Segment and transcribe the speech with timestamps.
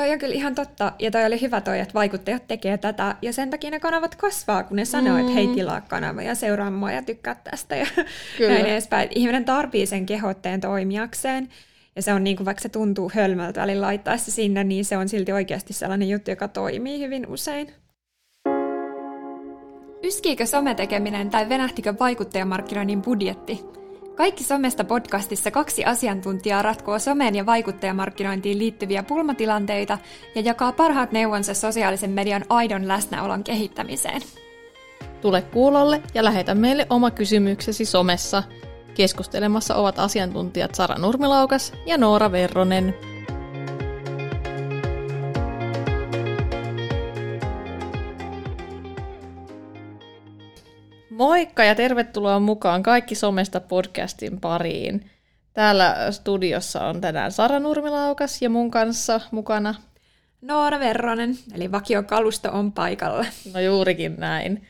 [0.00, 3.32] Toi on kyllä ihan totta, ja toi oli hyvä toi, että vaikuttajat tekee tätä, ja
[3.32, 5.20] sen takia ne kanavat kasvaa, kun ne sanoo, mm.
[5.20, 7.86] että hei tilaa kanava ja seuraa mua ja tykkää tästä, ja
[8.38, 8.54] kyllä.
[8.54, 9.08] näin edespäin.
[9.14, 11.48] Ihminen tarvii sen kehotteen toimijakseen,
[11.96, 14.96] ja se on niin kuin, vaikka se tuntuu hölmöltä välillä laittaa se sinne, niin se
[14.96, 17.72] on silti oikeasti sellainen juttu, joka toimii hyvin usein.
[20.02, 23.79] Yskiikö sometekeminen tai venähtikö vaikuttajamarkkinoinnin budjetti?
[24.20, 29.98] Kaikki Somesta podcastissa kaksi asiantuntijaa ratkoo someen ja vaikuttajamarkkinointiin liittyviä pulmatilanteita
[30.34, 34.22] ja jakaa parhaat neuvonsa sosiaalisen median aidon läsnäolon kehittämiseen.
[35.20, 38.42] Tule kuulolle ja lähetä meille oma kysymyksesi somessa.
[38.94, 42.94] Keskustelemassa ovat asiantuntijat Sara Nurmilaukas ja Noora Verronen.
[51.20, 55.10] Moikka ja tervetuloa mukaan Kaikki somesta podcastin pariin.
[55.52, 59.74] Täällä studiossa on tänään Sara Nurmilaukas ja mun kanssa mukana
[60.40, 63.24] Noora Verronen, eli vakiokalusto on paikalla.
[63.54, 64.66] No juurikin näin.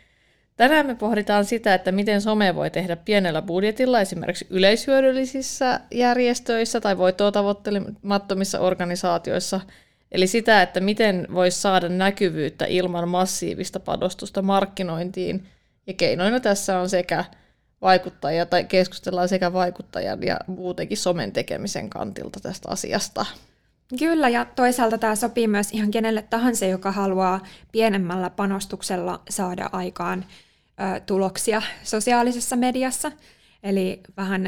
[0.57, 6.99] Tänään me pohditaan sitä, että miten some voi tehdä pienellä budjetilla esimerkiksi yleishyödyllisissä järjestöissä tai
[6.99, 7.33] voittoa
[8.61, 9.61] organisaatioissa.
[10.13, 15.47] Eli sitä, että miten voisi saada näkyvyyttä ilman massiivista panostusta markkinointiin–
[15.87, 17.25] ja keinoina tässä on sekä
[17.83, 23.27] vaikuttajia, tai keskustellaan sekä vaikuttajan ja muutenkin somen tekemisen kantilta tästä asiasta.
[23.99, 27.41] Kyllä, ja toisaalta tämä sopii myös ihan kenelle tahansa, joka haluaa
[27.73, 30.25] pienemmällä panostuksella saada aikaan
[30.97, 33.13] ö, tuloksia sosiaalisessa mediassa.
[33.63, 34.43] Eli vähän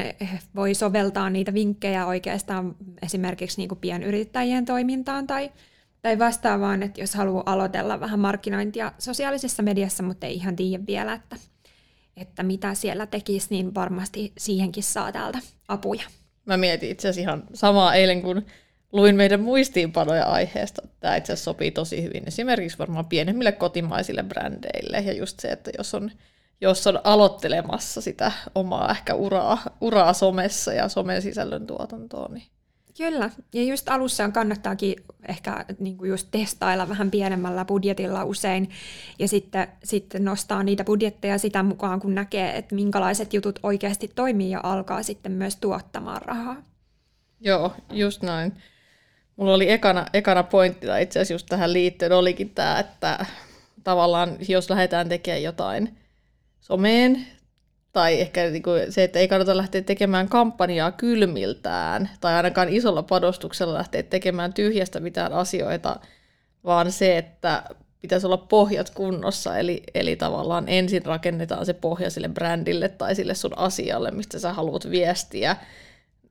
[0.55, 5.51] voi soveltaa niitä vinkkejä oikeastaan esimerkiksi niin kuin pienyrittäjien toimintaan tai,
[6.03, 11.13] tai vastaavaan, että jos haluaa aloitella vähän markkinointia sosiaalisessa mediassa, mutta ei ihan tiedä vielä,
[11.13, 11.35] että,
[12.17, 16.03] että mitä siellä tekisi, niin varmasti siihenkin saa täältä apuja.
[16.45, 18.45] Mä mietin itse asiassa ihan samaa eilen, kun
[18.91, 20.81] luin meidän muistiinpanoja aiheesta.
[20.99, 24.97] Tämä itse asiassa sopii tosi hyvin esimerkiksi varmaan pienemmille kotimaisille brändeille.
[24.97, 26.11] Ja just se, että jos on,
[26.61, 32.47] jos on aloittelemassa sitä omaa ehkä uraa, uraa somessa ja somen sisällön tuotantoa, niin
[32.97, 34.95] Kyllä, ja just alussa kannattaakin
[35.27, 38.69] ehkä niin kuin just testailla vähän pienemmällä budjetilla usein,
[39.19, 44.51] ja sitten, sitten nostaa niitä budjetteja sitä mukaan, kun näkee, että minkälaiset jutut oikeasti toimii
[44.51, 46.55] ja alkaa sitten myös tuottamaan rahaa.
[47.39, 48.53] Joo, just näin.
[49.35, 53.25] Mulla oli ekana, ekana pointtina itse asiassa just tähän liittyen olikin tämä, että
[53.83, 55.97] tavallaan jos lähdetään tekemään jotain
[56.61, 57.25] someen
[57.93, 63.03] tai ehkä niin kuin se, että ei kannata lähteä tekemään kampanjaa kylmiltään, tai ainakaan isolla
[63.03, 65.99] padostuksella lähteä tekemään tyhjästä mitään asioita,
[66.63, 67.63] vaan se, että
[68.01, 73.35] pitäisi olla pohjat kunnossa, eli, eli tavallaan ensin rakennetaan se pohja sille brändille tai sille
[73.35, 75.55] sun asialle, mistä sä haluat viestiä,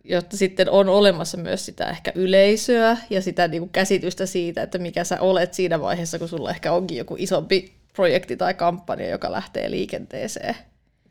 [0.05, 4.79] jotta sitten on olemassa myös sitä ehkä yleisöä ja sitä niin kuin käsitystä siitä, että
[4.79, 9.33] mikä sä olet siinä vaiheessa, kun sulla ehkä onkin joku isompi projekti tai kampanja, joka
[9.33, 10.57] lähtee liikenteeseen.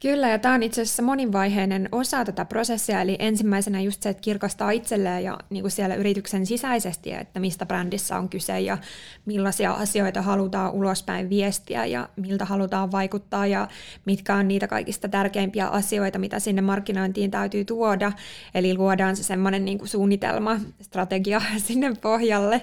[0.01, 4.21] Kyllä, ja tämä on itse asiassa monivaiheinen osa tätä prosessia, eli ensimmäisenä just se, että
[4.21, 8.77] kirkastaa itselleen ja niin kuin siellä yrityksen sisäisesti, että mistä brändissä on kyse ja
[9.25, 13.67] millaisia asioita halutaan ulospäin viestiä ja miltä halutaan vaikuttaa ja
[14.05, 18.11] mitkä on niitä kaikista tärkeimpiä asioita, mitä sinne markkinointiin täytyy tuoda.
[18.55, 22.61] Eli luodaan se semmoinen niin suunnitelma, strategia sinne pohjalle.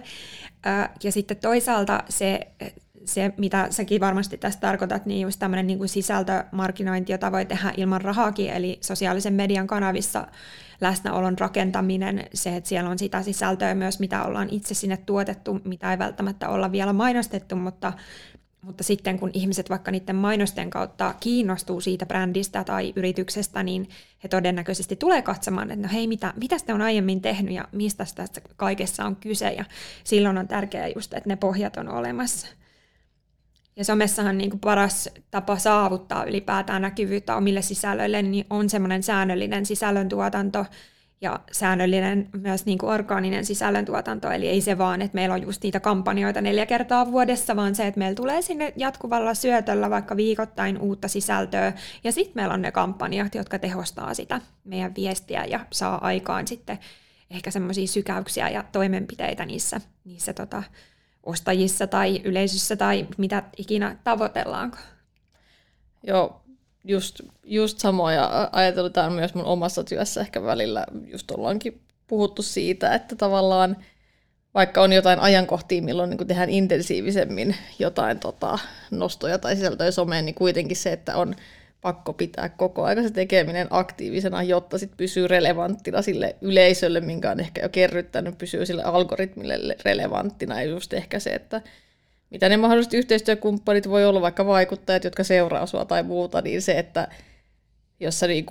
[1.02, 2.40] Ja sitten toisaalta se
[3.08, 7.72] se, mitä säkin varmasti tästä tarkoitat, niin just tämmöinen niin kuin sisältömarkkinointi, jota voi tehdä
[7.76, 10.26] ilman rahaakin, eli sosiaalisen median kanavissa
[10.80, 15.90] läsnäolon rakentaminen, se, että siellä on sitä sisältöä myös, mitä ollaan itse sinne tuotettu, mitä
[15.90, 17.92] ei välttämättä olla vielä mainostettu, mutta,
[18.62, 23.88] mutta sitten kun ihmiset vaikka niiden mainosten kautta kiinnostuu siitä brändistä tai yrityksestä, niin
[24.24, 28.04] he todennäköisesti tulee katsomaan, että no hei, mitä, mitä te on aiemmin tehnyt ja mistä
[28.14, 29.64] tästä kaikessa on kyse, ja
[30.04, 32.46] silloin on tärkeää just, että ne pohjat on olemassa.
[33.78, 39.66] Ja somessahan niin kuin paras tapa saavuttaa ylipäätään näkyvyyttä omille sisällöille niin on semmoinen säännöllinen
[39.66, 40.66] sisällöntuotanto
[41.20, 44.30] ja säännöllinen myös niin kuin orgaaninen sisällöntuotanto.
[44.30, 47.86] Eli ei se vaan, että meillä on just niitä kampanjoita neljä kertaa vuodessa, vaan se,
[47.86, 51.72] että meillä tulee sinne jatkuvalla syötöllä vaikka viikoittain uutta sisältöä.
[52.04, 56.78] Ja sitten meillä on ne kampanjat, jotka tehostaa sitä meidän viestiä ja saa aikaan sitten
[57.30, 60.62] ehkä semmoisia sykäyksiä ja toimenpiteitä niissä, niissä tota,
[61.28, 64.78] ostajissa tai yleisössä tai mitä ikinä tavoitellaanko.
[66.06, 66.40] Joo,
[66.84, 70.86] just, just samoja ajatellaan myös mun omassa työssä ehkä välillä.
[71.06, 73.76] Just ollaankin puhuttu siitä, että tavallaan
[74.54, 78.58] vaikka on jotain ajankohtia, milloin niin tehdään intensiivisemmin jotain tota,
[78.90, 81.34] nostoja tai sisältöjä someen, niin kuitenkin se, että on
[81.80, 87.40] pakko pitää koko ajan se tekeminen aktiivisena, jotta sit pysyy relevanttina sille yleisölle, minkä on
[87.40, 90.62] ehkä jo kerryttänyt, pysyy sille algoritmille relevanttina.
[90.62, 91.62] Ja just ehkä se, että
[92.30, 96.78] mitä ne mahdollisesti yhteistyökumppanit voi olla, vaikka vaikuttajat, jotka seuraa sua tai muuta, niin se,
[96.78, 97.08] että
[98.00, 98.46] jos sä niin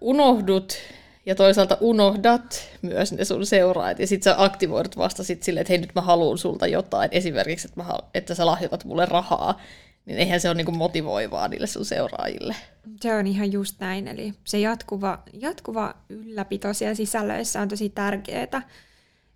[0.00, 0.78] unohdut
[1.26, 5.72] ja toisaalta unohdat myös ne sun seuraajat, ja sitten sä aktivoidut vasta sit silleen, että
[5.72, 9.60] hei nyt mä haluan sulta jotain, esimerkiksi, että, mä, että sä lahjoitat mulle rahaa,
[10.08, 12.56] niin eihän se ole niin motivoivaa niille sun seuraajille.
[13.00, 18.62] Se on ihan just näin, eli se jatkuva, jatkuva ylläpito siellä sisällöissä on tosi tärkeää.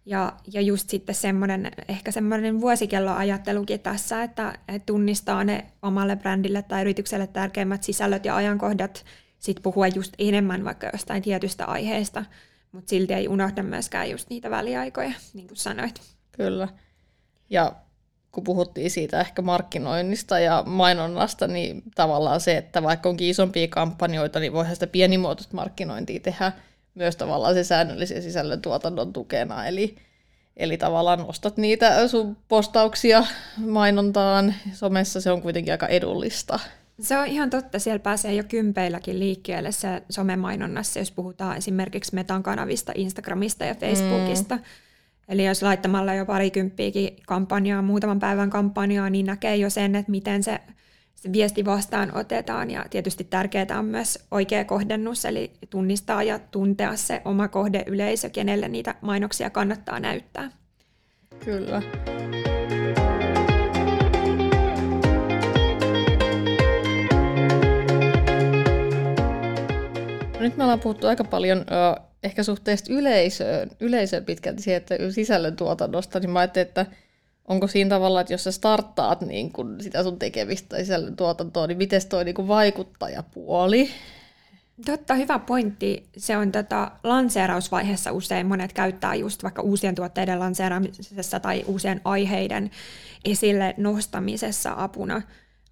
[0.06, 6.62] Ja, ja just sitten semmoinen, ehkä semmoinen vuosikelloajattelukin tässä, että, että tunnistaa ne omalle brändille
[6.62, 9.04] tai yritykselle tärkeimmät sisällöt ja ajankohdat,
[9.38, 12.24] sitten puhua just enemmän vaikka jostain tietystä aiheesta,
[12.72, 16.00] mutta silti ei unohda myöskään just niitä väliaikoja, niin kuin sanoit.
[16.32, 16.68] Kyllä.
[17.50, 17.76] Ja
[18.32, 24.40] kun puhuttiin siitä ehkä markkinoinnista ja mainonnasta, niin tavallaan se, että vaikka onkin isompia kampanjoita,
[24.40, 26.52] niin voihan sitä pienimuotoista markkinointia tehdä
[26.94, 29.66] myös tavallaan se säännöllisen sisällön tuotannon tukena.
[29.66, 29.96] Eli,
[30.56, 33.24] eli tavallaan nostat niitä sun postauksia
[33.58, 36.60] mainontaan somessa, se on kuitenkin aika edullista.
[37.00, 42.42] Se on ihan totta, siellä pääsee jo kympeilläkin liikkeelle se somemainonnassa, jos puhutaan esimerkiksi Metan
[42.42, 44.56] kanavista, Instagramista ja Facebookista.
[44.56, 44.62] Mm
[45.28, 50.42] Eli jos laittamalla jo parikymppiäkin kampanjaa, muutaman päivän kampanjaa, niin näkee jo sen, että miten
[50.42, 50.60] se,
[51.14, 52.70] se viesti vastaan otetaan.
[52.70, 58.68] Ja tietysti tärkeää on myös oikea kohdennus, eli tunnistaa ja tuntea se oma kohdeyleisö, kenelle
[58.68, 60.50] niitä mainoksia kannattaa näyttää.
[61.44, 61.82] Kyllä.
[70.42, 71.64] nyt me ollaan puhuttu aika paljon
[72.22, 76.86] ehkä suhteesta yleisöön, yleisöön pitkälti siihen, että sisällöntuotannosta, niin mä ajattelin, että
[77.48, 82.00] onko siinä tavalla, että jos sä starttaat niin kun sitä sun tekemistä sisällöntuotantoa, niin miten
[82.08, 83.90] toi niin vaikuttajapuoli?
[84.86, 86.06] Totta, hyvä pointti.
[86.16, 92.70] Se on tota, lanseerausvaiheessa usein monet käyttää just vaikka uusien tuotteiden lanseeraamisessa tai uusien aiheiden
[93.24, 95.22] esille nostamisessa apuna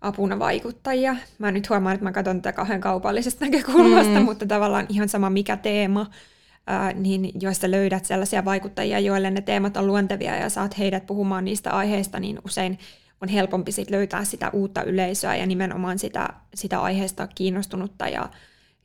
[0.00, 1.17] apuna vaikuttajia.
[1.38, 4.25] Mä nyt huomaan, että mä katson tätä kahden kaupallisesta näkökulmasta, mm.
[4.25, 6.11] mutta tavallaan ihan sama mikä teema,
[6.95, 11.45] niin jos sä löydät sellaisia vaikuttajia, joille ne teemat on luontevia ja saat heidät puhumaan
[11.45, 12.79] niistä aiheista, niin usein
[13.21, 18.31] on helpompi sit löytää sitä uutta yleisöä ja nimenomaan sitä, sitä aiheesta kiinnostunutta ja,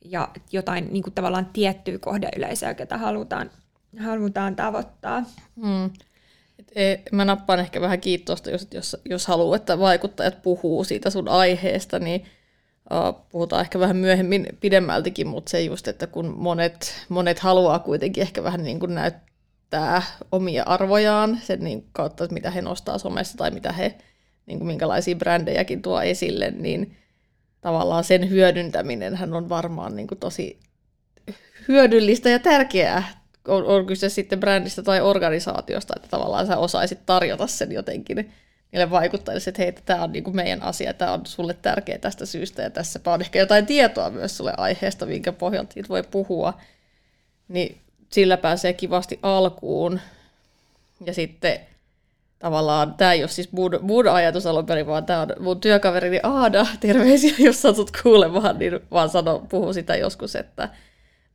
[0.04, 3.50] ja jotain niin kuin tavallaan tiettyä kohdeyleisöä, ketä halutaan,
[4.00, 5.24] halutaan tavoittaa.
[5.56, 5.84] Mm.
[6.58, 11.10] Et e, mä nappaan ehkä vähän kiitosta, jos, jos, jos haluaa, että vaikuttajat puhuu siitä
[11.10, 12.24] sun aiheesta, niin
[13.32, 18.42] puhutaan ehkä vähän myöhemmin pidemmältikin, mutta se just, että kun monet, monet haluaa kuitenkin ehkä
[18.42, 20.02] vähän niin kuin näyttää
[20.32, 23.94] omia arvojaan sen niin kautta, että mitä he nostaa somessa tai mitä he,
[24.46, 26.96] niin kuin minkälaisia brändejäkin tuo esille, niin
[27.60, 30.58] tavallaan sen hyödyntäminen on varmaan niin kuin tosi
[31.68, 33.02] hyödyllistä ja tärkeää.
[33.48, 38.32] On, on kyse sitten brändistä tai organisaatiosta, että tavallaan sä osaisit tarjota sen jotenkin
[38.72, 42.62] niille vaikuttajille, että hei, tämä on niin meidän asia, tämä on sulle tärkeä tästä syystä
[42.62, 43.00] ja tässä.
[43.06, 46.60] On ehkä jotain tietoa myös sulle aiheesta, minkä pohjalta siitä voi puhua,
[47.48, 47.80] niin
[48.10, 50.00] sillä pääsee kivasti alkuun.
[51.06, 51.60] Ja sitten
[52.38, 56.20] tavallaan tämä ei ole siis mun, mun ajatus alun perin, vaan tämä on mun työkaverini
[56.22, 60.68] Aada, terveisiä, jos satut kuulemaan, niin vaan sano, puhu sitä joskus, että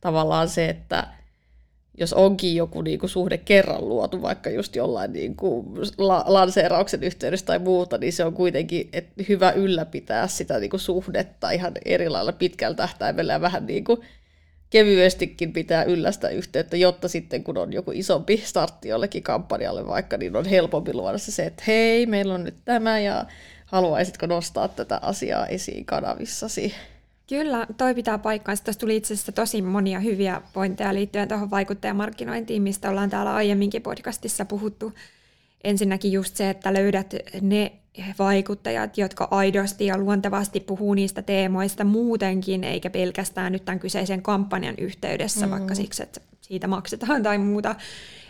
[0.00, 1.06] tavallaan se, että
[1.98, 5.66] jos onkin joku niin kuin, suhde kerran luotu, vaikka just jollain niin kuin,
[5.98, 10.80] la- lanseerauksen yhteydessä tai muuta, niin se on kuitenkin et hyvä ylläpitää sitä niin kuin,
[10.80, 14.00] suhdetta ihan eri lailla pitkällä tähtäimellä ja vähän niin kuin,
[14.70, 20.36] kevyestikin pitää yllästä yhteyttä, jotta sitten kun on joku isompi startti jollekin kampanjalle vaikka, niin
[20.36, 23.26] on helpompi luoda se että hei, meillä on nyt tämä ja
[23.66, 26.74] haluaisitko nostaa tätä asiaa esiin kanavissasi.
[27.28, 28.64] Kyllä, toi pitää paikkaansa.
[28.64, 33.82] Tuossa tuli itse asiassa tosi monia hyviä pointteja liittyen tuohon vaikuttajamarkkinointiin, mistä ollaan täällä aiemminkin
[33.82, 34.92] podcastissa puhuttu.
[35.64, 37.72] Ensinnäkin just se, että löydät ne
[38.18, 44.74] vaikuttajat, jotka aidosti ja luontevasti puhuu niistä teemoista muutenkin, eikä pelkästään nyt tämän kyseisen kampanjan
[44.78, 45.50] yhteydessä, mm-hmm.
[45.50, 47.74] vaikka siksi, että siitä maksetaan tai muuta.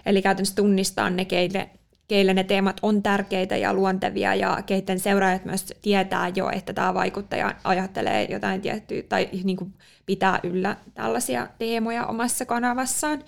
[0.07, 1.71] Eli käytännössä tunnistaa ne, keille
[2.09, 6.95] keille ne teemat on tärkeitä ja luontevia ja keiden seuraajat myös tietää jo, että tämä
[6.95, 9.75] vaikuttaja ajattelee jotain tiettyä tai niin kuin
[10.07, 13.25] pitää yllä tällaisia teemoja omassa kanavassaan.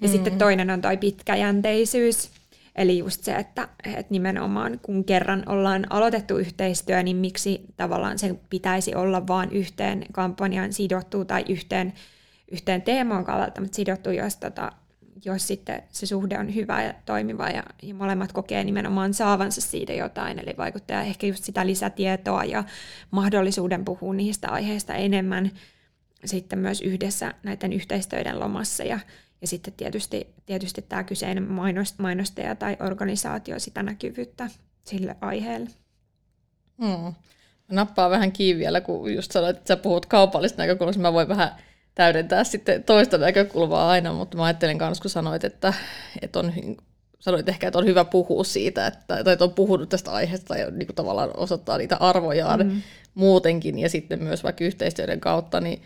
[0.00, 0.12] Ja mm.
[0.12, 2.30] sitten toinen on toi pitkäjänteisyys,
[2.76, 8.34] eli just se, että, että nimenomaan kun kerran ollaan aloitettu yhteistyö, niin miksi tavallaan se
[8.50, 11.92] pitäisi olla vain yhteen kampanjan sidottu tai yhteen,
[12.52, 14.72] yhteen teemaan välttämättä sidottu, jos tota,
[15.24, 19.92] jos sitten se suhde on hyvä ja toimiva ja, ja molemmat kokee nimenomaan saavansa siitä
[19.92, 22.64] jotain, eli vaikuttaja ehkä just sitä lisätietoa ja
[23.10, 25.50] mahdollisuuden puhua niistä aiheista enemmän
[26.24, 28.98] sitten myös yhdessä näiden yhteistöiden lomassa ja,
[29.40, 31.46] ja sitten tietysti, tietysti tämä kyseinen
[31.98, 34.48] mainostaja tai organisaatio sitä näkyvyyttä
[34.84, 35.70] sille aiheelle.
[36.84, 37.14] Hmm.
[37.70, 41.02] Nappaa vähän kiinni vielä, kun just sanoit, että sä puhut kaupallisesta näkökulmasta.
[41.02, 41.50] Mä voin vähän
[41.98, 45.74] täydentää sitten toista näkökulmaa aina, mutta mä ajattelin myös, kun sanoit, että,
[46.22, 46.52] että on,
[47.18, 50.70] sanoit ehkä, että on hyvä puhua siitä, että, tai että on puhunut tästä aiheesta ja
[50.70, 52.82] niin kuin tavallaan osoittaa niitä arvojaan mm.
[53.14, 55.82] muutenkin ja sitten myös vaikka yhteistyöiden kautta, niin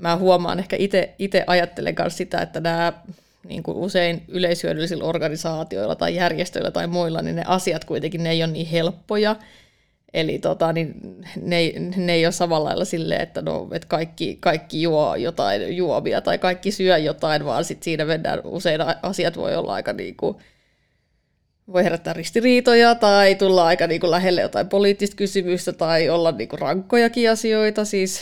[0.00, 0.76] mä huomaan ehkä
[1.18, 2.92] itse ajattelen myös sitä, että nämä
[3.48, 8.42] niin kuin usein yleishyödyllisillä organisaatioilla tai järjestöillä tai muilla, niin ne asiat kuitenkin ne ei
[8.42, 9.36] ole niin helppoja,
[10.14, 10.94] Eli tota, niin
[11.42, 16.20] ne, ne ei ole samalla lailla silleen, että, no, että kaikki, kaikki juo jotain juomia
[16.20, 20.36] tai kaikki syö jotain, vaan sit siinä mennään usein asiat voi olla aika niin kuin,
[21.72, 26.48] voi herättää ristiriitoja tai tulla aika niin kuin lähelle jotain poliittista kysymystä tai olla niin
[26.48, 27.84] kuin rankkojakin asioita.
[27.84, 28.20] Siis,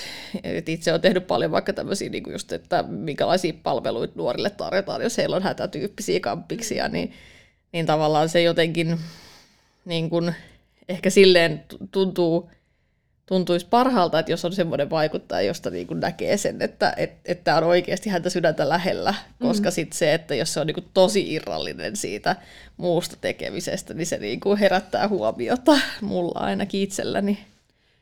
[0.67, 5.19] itse olen tehnyt paljon vaikka tämmöisiä, niin kuin just, että minkälaisia palveluita nuorille tarjotaan, jos
[5.19, 7.13] heillä on hätätyyppisiä kampiksia, niin,
[7.73, 8.99] niin tavallaan se jotenkin
[9.85, 10.35] niin kuin,
[10.89, 12.51] ehkä silleen tuntuu,
[13.27, 17.57] tuntuisi parhaalta, että jos on semmoinen vaikuttaja, josta niin kuin näkee sen, että että että
[17.57, 19.73] on oikeasti häntä sydäntä lähellä, koska mm.
[19.73, 22.37] sitten se, että jos se on niin kuin tosi irrallinen siitä
[22.77, 27.39] muusta tekemisestä, niin se niin kuin herättää huomiota mulla ainakin itselläni.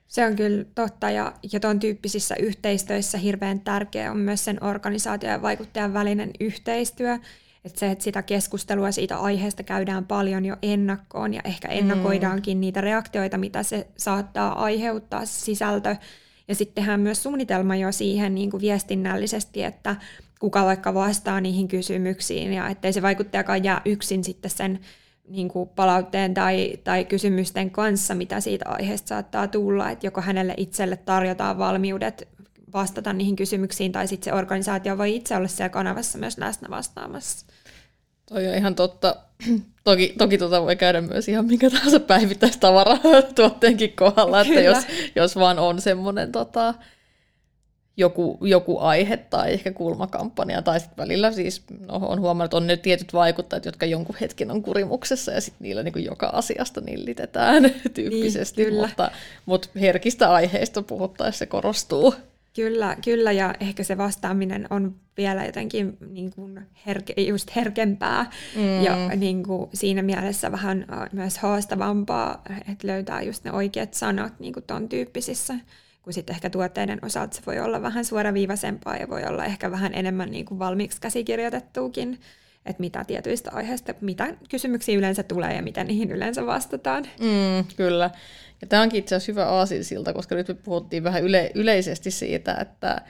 [0.09, 5.33] Se on kyllä totta, ja, ja tuon tyyppisissä yhteistöissä hirveän tärkeä on myös sen organisaation
[5.33, 7.19] ja vaikuttajan välinen yhteistyö,
[7.64, 12.61] että se, että sitä keskustelua siitä aiheesta käydään paljon jo ennakkoon ja ehkä ennakoidaankin mm.
[12.61, 15.97] niitä reaktioita, mitä se saattaa aiheuttaa sisältö.
[16.49, 19.97] Ja sitten tehdään myös suunnitelma jo siihen niin kuin viestinnällisesti, että
[20.40, 24.80] kuka vaikka vastaa niihin kysymyksiin ja ettei se vaikuttajakaan jää yksin sitten sen
[25.28, 30.54] niin kuin palautteen tai, tai kysymysten kanssa, mitä siitä aiheesta saattaa tulla, että joko hänelle
[30.56, 32.28] itselle tarjotaan valmiudet
[32.75, 37.47] vastata niihin kysymyksiin, tai sitten se organisaatio voi itse olla siellä kanavassa myös läsnä vastaamassa.
[38.28, 39.16] Toi on ihan totta.
[39.85, 42.00] Toki, toki tuota voi käydä myös ihan minkä tahansa
[43.35, 44.85] tuotteenkin kohdalla, että jos,
[45.16, 46.75] jos vaan on semmoinen tota,
[47.97, 52.66] joku, joku aihe tai ehkä kulmakampanja, tai sitten välillä siis no, on huomannut, että on
[52.66, 57.62] ne tietyt vaikuttajat, jotka jonkun hetken on kurimuksessa, ja sitten niillä niin joka asiasta nillitetään
[57.95, 59.11] tyyppisesti, niin, mutta,
[59.47, 62.14] mutta herkistä aiheista puhuttaessa se korostuu.
[62.54, 68.82] Kyllä, kyllä, ja ehkä se vastaaminen on vielä jotenkin niin kuin herke, just herkempää mm.
[68.82, 72.42] ja niin kuin siinä mielessä vähän myös haastavampaa,
[72.73, 75.54] että löytää just ne oikeat sanat niin kuin ton tyyppisissä,
[76.02, 79.94] kun sitten ehkä tuotteiden osalta se voi olla vähän suoraviivaisempaa ja voi olla ehkä vähän
[79.94, 82.20] enemmän niin kuin valmiiksi käsikirjoitettuukin,
[82.66, 87.04] että mitä tietyistä aiheista, mitä kysymyksiä yleensä tulee ja miten niihin yleensä vastataan.
[87.21, 88.11] Mm, kyllä.
[88.61, 92.54] Ja tämä onkin itse asiassa hyvä aasinsilta, koska nyt me puhuttiin vähän yle- yleisesti siitä,
[92.61, 93.02] että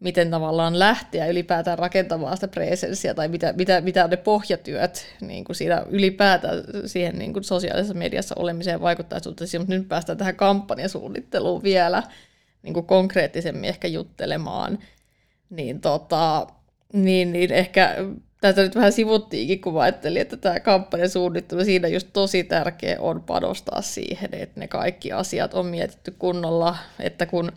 [0.00, 5.44] miten tavallaan lähteä ylipäätään rakentamaan sitä presenssiä tai mitä, mitä, mitä on ne pohjatyöt niin
[5.44, 11.62] kuin siinä ylipäätään siihen niin kuin sosiaalisessa mediassa olemiseen vaikuttaisuuteen, mutta nyt päästään tähän kampanjasuunnitteluun
[11.62, 12.02] vielä
[12.62, 14.78] niin kuin konkreettisemmin ehkä juttelemaan,
[15.50, 16.46] niin, tota,
[16.92, 17.96] niin, niin ehkä
[18.42, 23.82] tätä nyt vähän sivuttiinkin, kun ajattelin, että tämä kampanjasuunnittelu, siinä just tosi tärkeä on panostaa
[23.82, 27.52] siihen, että ne kaikki asiat on mietitty kunnolla, että kun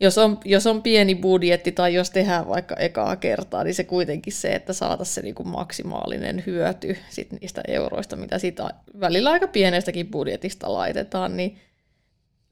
[0.00, 4.32] jos on, jos on pieni budjetti tai jos tehdään vaikka ekaa kertaa, niin se kuitenkin
[4.32, 9.48] se, että saataisiin se niin kuin maksimaalinen hyöty sit niistä euroista, mitä siitä välillä aika
[9.48, 11.58] pienestäkin budjetista laitetaan, niin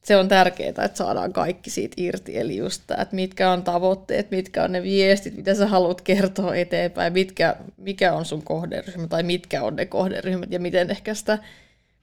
[0.03, 2.39] se on tärkeää, että saadaan kaikki siitä irti.
[2.39, 6.55] Eli just tämä, että mitkä on tavoitteet, mitkä on ne viestit, mitä sä haluat kertoa
[6.55, 11.39] eteenpäin, mitkä, mikä on sun kohderyhmä tai mitkä on ne kohderyhmät ja miten ehkä sitä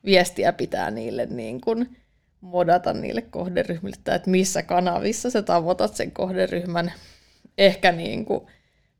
[0.05, 1.97] viestiä pitää niille niin kuin
[2.41, 6.93] modata niille kohderyhmille, tai että missä kanavissa sä tavoitat sen kohderyhmän
[7.57, 8.47] ehkä niin kuin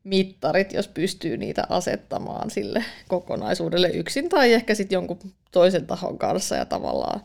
[0.04, 5.18] mittarit, jos pystyy niitä asettamaan sille kokonaisuudelle yksin tai ehkä sitten jonkun
[5.50, 7.20] toisen tahon kanssa ja tavallaan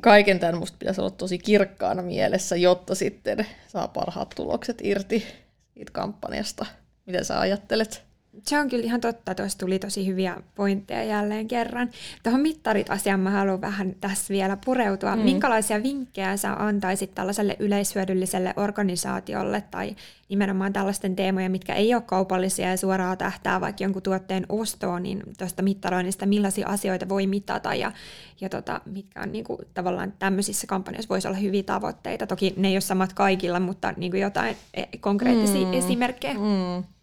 [0.00, 5.26] kaiken tämän musta pitäisi olla tosi kirkkaana mielessä, jotta sitten saa parhaat tulokset irti
[5.74, 6.66] siitä kampanjasta.
[7.06, 8.04] Miten sä ajattelet?
[8.42, 11.90] Se on kyllä ihan totta, tuossa tuli tosi hyviä pointteja jälleen kerran.
[12.22, 15.16] Tuohon mittarit-asiaan mä haluan vähän tässä vielä pureutua.
[15.16, 15.22] Mm.
[15.22, 19.96] Minkälaisia vinkkejä sä antaisit tällaiselle yleishyödylliselle organisaatiolle tai
[20.28, 25.22] nimenomaan tällaisten teemojen, mitkä ei ole kaupallisia ja suoraan tähtää vaikka jonkun tuotteen ostoon, niin
[25.38, 27.92] tuosta mittaroinnista millaisia asioita voi mitata ja,
[28.40, 32.26] ja tota, mitkä on niin kuin, tavallaan tämmöisissä kampanjoissa voisi olla hyviä tavoitteita.
[32.26, 35.72] Toki ne ei ole samat kaikilla, mutta niin kuin jotain e, konkreettisia mm.
[35.72, 36.34] esimerkkejä.
[36.34, 36.95] Mm.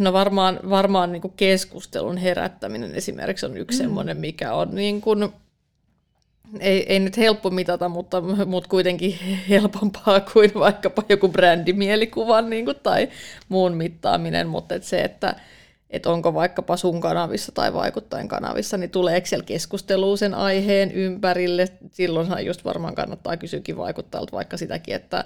[0.00, 3.84] No varmaan, varmaan niin kuin keskustelun herättäminen esimerkiksi on yksi mm.
[3.84, 5.28] semmoinen, mikä on niin kuin,
[6.60, 9.18] ei, ei nyt helppo mitata, mutta, mutta kuitenkin
[9.50, 13.08] helpompaa kuin vaikkapa joku brändimielikuvan niin kuin, tai
[13.48, 15.36] muun mittaaminen, mutta et se, että
[15.90, 21.68] et onko vaikkapa sun kanavissa tai vaikuttajan kanavissa, niin tuleeko siellä keskustelua sen aiheen ympärille.
[21.92, 25.24] Silloinhan just varmaan kannattaa kysyäkin vaikuttajalta vaikka sitäkin, että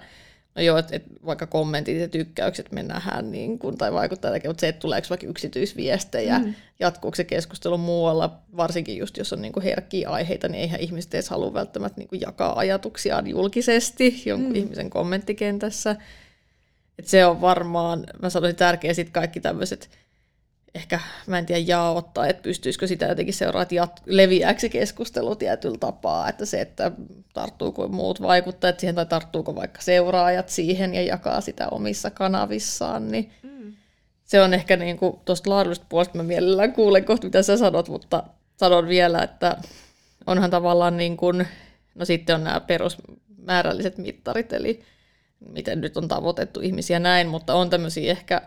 [0.61, 4.51] No joo, että et vaikka kommentit ja tykkäykset me nähdään, niin kun, tai vaikuttaa tekemään,
[4.51, 6.55] mutta se, että tuleeko vaikka yksityisviestejä, mm.
[6.81, 11.15] jatkuuko se keskustelu muualla, varsinkin just jos on niin kuin herkkiä aiheita, niin eihän ihmiset
[11.15, 14.57] edes halua välttämättä niin kuin jakaa ajatuksiaan julkisesti jonkun mm.
[14.57, 15.97] ihmisen kommenttikentässä.
[16.99, 19.89] Et se on varmaan, mä sanoisin tärkeä sitten kaikki tämmöiset
[20.75, 25.37] ehkä, mä en tiedä, jaottaa, että pystyisikö sitä jotenkin seuraa, että jat- leviääkö se keskustelu
[25.37, 26.93] tietyllä tapaa, että se, että
[27.33, 33.31] tarttuuko muut vaikuttajat siihen tai tarttuuko vaikka seuraajat siihen ja jakaa sitä omissa kanavissaan, niin
[33.43, 33.73] mm.
[34.25, 37.89] se on ehkä niin kuin tuosta laadullisesta puolesta, mä mielellään kuulen kohta, mitä sä sanot,
[37.89, 38.23] mutta
[38.57, 39.57] sanon vielä, että
[40.27, 41.47] onhan tavallaan niin kuin,
[41.95, 44.83] no sitten on nämä perusmäärälliset mittarit, eli
[45.49, 48.43] miten nyt on tavoitettu ihmisiä näin, mutta on tämmöisiä ehkä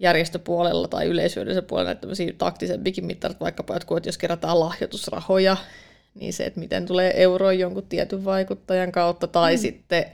[0.00, 5.56] järjestöpuolella tai yleishyödyllisellä puolella tämmöisiä taktisempikin mittarit, vaikkapa jotkut, että jos kerätään lahjoitusrahoja,
[6.14, 9.58] niin se, että miten tulee euroa jonkun tietyn vaikuttajan kautta, tai mm.
[9.58, 10.04] sitten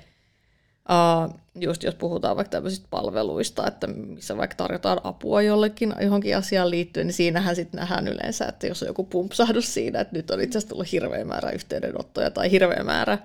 [0.88, 6.70] uh, just jos puhutaan vaikka tämmöisistä palveluista, että missä vaikka tarjotaan apua jollekin johonkin asiaan
[6.70, 10.40] liittyen, niin siinähän sitten nähdään yleensä, että jos on joku pumpsahdus siinä, että nyt on
[10.40, 13.18] itse asiassa tullut hirveä määrä yhteydenottoja tai hirveä määrä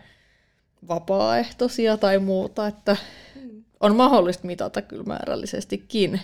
[0.88, 2.98] vapaaehtoisia tai muuta, että
[3.36, 3.63] mm.
[3.80, 6.22] on mahdollista mitata kyllä määrällisestikin.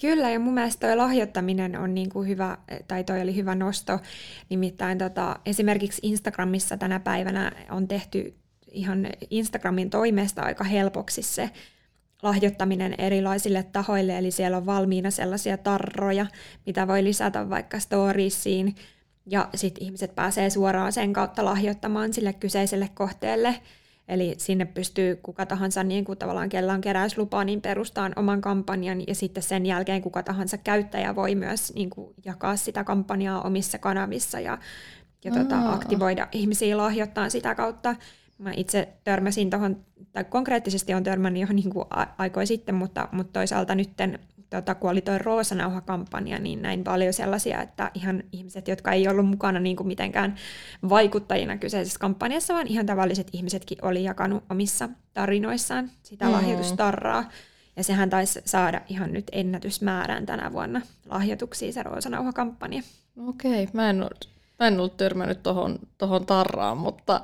[0.00, 2.58] Kyllä, ja mun mielestä toi lahjoittaminen on niin kuin hyvä,
[2.88, 4.00] tai toi oli hyvä nosto.
[4.48, 8.34] Nimittäin tota, esimerkiksi Instagramissa tänä päivänä on tehty
[8.72, 11.50] ihan Instagramin toimesta aika helpoksi se
[12.22, 16.26] lahjoittaminen erilaisille tahoille, eli siellä on valmiina sellaisia tarroja,
[16.66, 18.74] mitä voi lisätä vaikka storiesiin,
[19.26, 23.60] ja sitten ihmiset pääsee suoraan sen kautta lahjoittamaan sille kyseiselle kohteelle
[24.08, 29.06] Eli sinne pystyy kuka tahansa, niin kuin tavallaan kellä on keräyslupa, niin perustaan oman kampanjan
[29.06, 33.78] ja sitten sen jälkeen kuka tahansa käyttäjä voi myös niin kuin jakaa sitä kampanjaa omissa
[33.78, 34.58] kanavissa ja,
[35.24, 37.96] ja tota, aktivoida ihmisiä lahjoittaa sitä kautta.
[38.38, 41.86] Mä itse törmäsin tuohon, tai konkreettisesti on törmännyt jo niin kuin
[42.18, 44.18] aikoja sitten, mutta, mutta toisaalta nytten
[44.54, 49.26] tota, kun oli tuo Roosanauha-kampanja, niin näin paljon sellaisia, että ihan ihmiset, jotka ei ollut
[49.26, 50.34] mukana niin kuin mitenkään
[50.88, 56.32] vaikuttajina kyseisessä kampanjassa, vaan ihan tavalliset ihmisetkin oli jakanut omissa tarinoissaan sitä mm.
[56.32, 57.30] lahjoitustarraa.
[57.76, 62.82] Ja sehän taisi saada ihan nyt ennätysmäärän tänä vuonna lahjoituksia se Roosanauha-kampanja.
[63.28, 63.96] Okei, mä en,
[64.58, 67.20] mä en ollut törmännyt tuohon tohon tarraan, mutta,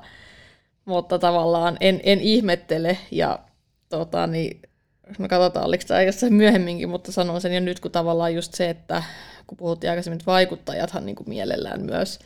[0.85, 2.99] mutta tavallaan en, en ihmettele.
[3.11, 3.39] Ja
[3.89, 4.61] tota, niin,
[5.19, 8.71] no katsotaan, oliko tämä jossain myöhemminkin, mutta sanon sen jo nyt, kun tavallaan just se,
[8.71, 9.03] että
[9.47, 12.19] kun puhuttiin aikaisemmin, että vaikuttajathan niin kuin mielellään myös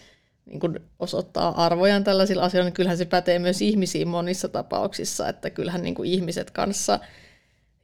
[0.46, 5.50] niin kuin osoittaa arvojan tällaisilla asioilla, niin kyllähän se pätee myös ihmisiin monissa tapauksissa, että
[5.50, 6.98] kyllähän niin kuin ihmiset kanssa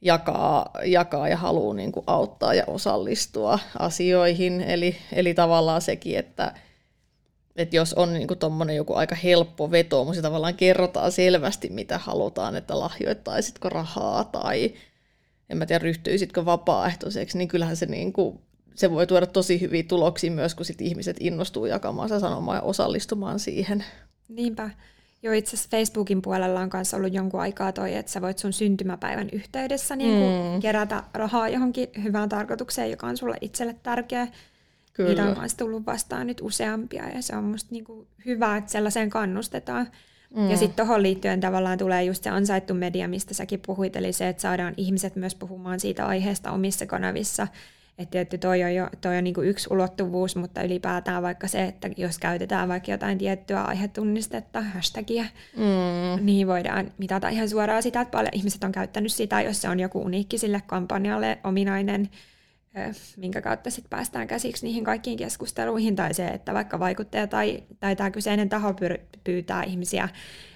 [0.01, 6.53] jakaa, jakaa ja haluaa niin kuin auttaa ja osallistua asioihin, eli, eli tavallaan sekin, että
[7.55, 12.55] että jos on niin tuommoinen joku aika helppo vetoomus ja tavallaan kerrotaan selvästi, mitä halutaan,
[12.55, 14.73] että lahjoittaisitko rahaa tai
[15.49, 18.39] en mä tiedä, ryhtyisitkö vapaaehtoiseksi, niin kyllähän se, niin kuin,
[18.75, 22.61] se voi tuoda tosi hyviä tuloksia myös, kun sit ihmiset innostuu jakamaan sitä sanomaa ja
[22.61, 23.83] osallistumaan siihen.
[24.29, 24.69] Niinpä.
[25.23, 28.53] Jo itse asiassa Facebookin puolella on kanssa ollut jonkun aikaa toi, että sä voit sun
[28.53, 30.59] syntymäpäivän yhteydessä niin mm.
[30.61, 34.27] kerätä rahaa johonkin hyvään tarkoitukseen, joka on sulle itselle tärkeä.
[34.93, 35.09] Kyllä.
[35.09, 38.71] Niitä on myös tullut vastaan nyt useampia ja se on musta niin kuin hyvä, että
[38.71, 39.87] sellaiseen kannustetaan.
[40.35, 40.49] Mm.
[40.49, 44.29] Ja sitten tuohon liittyen tavallaan tulee just se ansaittu media, mistä säkin puhuit, eli se,
[44.29, 47.47] että saadaan ihmiset myös puhumaan siitä aiheesta omissa kanavissa.
[47.97, 51.89] Että tietty toi on, jo, toi on niinku yksi ulottuvuus, mutta ylipäätään vaikka se, että
[51.97, 55.25] jos käytetään vaikka jotain tiettyä aihetunnistetta, hashtagia,
[55.57, 56.25] mm.
[56.25, 59.79] niin voidaan mitata ihan suoraan sitä, että paljon ihmiset on käyttänyt sitä, jos se on
[59.79, 62.09] joku uniikki sille kampanjalle ominainen
[63.17, 67.95] minkä kautta sit päästään käsiksi niihin kaikkiin keskusteluihin, tai se, että vaikka vaikuttaja tai, tai
[67.95, 68.75] tämä kyseinen taho
[69.23, 70.09] pyytää ihmisiä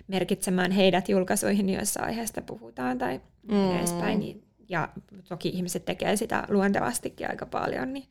[0.07, 3.77] merkitsemään heidät julkaisuihin, joissa aiheesta puhutaan, tai mm.
[3.77, 4.89] edespäin, niin, ja
[5.29, 8.05] toki ihmiset tekee sitä luontevastikin aika paljon, niin,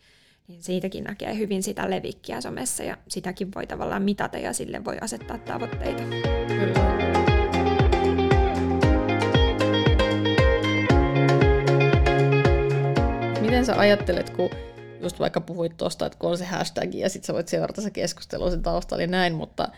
[0.49, 4.97] niin siitäkin näkee hyvin sitä levikkiä somessa, ja sitäkin voi tavallaan mitata, ja sille voi
[5.01, 6.03] asettaa tavoitteita.
[6.49, 7.34] Kyllä.
[13.67, 14.51] Sä ajattelet, kun
[15.01, 17.91] just vaikka puhuit tuosta, että kun on se hashtag ja sitten sä voit seurata se
[17.91, 19.69] keskustelu sen taustalla ja näin, mutta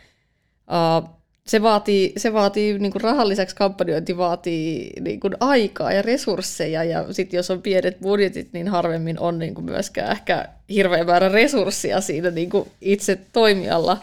[0.71, 1.09] uh,
[1.47, 7.13] se vaatii, se vaatii niin kuin rahalliseksi kampanjointi vaatii niin kuin aikaa ja resursseja, ja
[7.13, 12.01] sitten jos on pienet budjetit, niin harvemmin on niin kuin myöskään ehkä hirveän määrä resursseja
[12.01, 13.99] siinä niin kuin itse toimialla.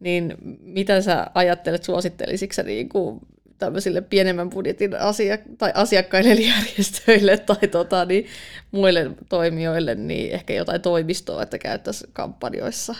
[0.00, 3.20] Niin mitä sä ajattelet, suosittelisitko niin kuin
[3.58, 8.26] tämmöisille pienemmän budjetin asiak- tai asiakkaille eli järjestöille tai tota, niin
[8.70, 12.94] muille toimijoille, niin ehkä jotain toimistoa, että käyttäisiin kampanjoissa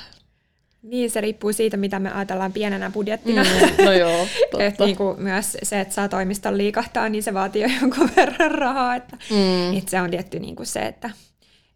[0.87, 3.43] niin, se riippuu siitä, mitä me ajatellaan pienenä budjettina.
[3.45, 4.85] Mm, no joo, totta.
[4.85, 8.97] niin kuin myös se, että saa toimiston liikahtaa, niin se vaatii jo jonkun verran rahaa.
[8.97, 9.77] Että, mm.
[9.79, 11.11] että se on tietty niin kuin se, että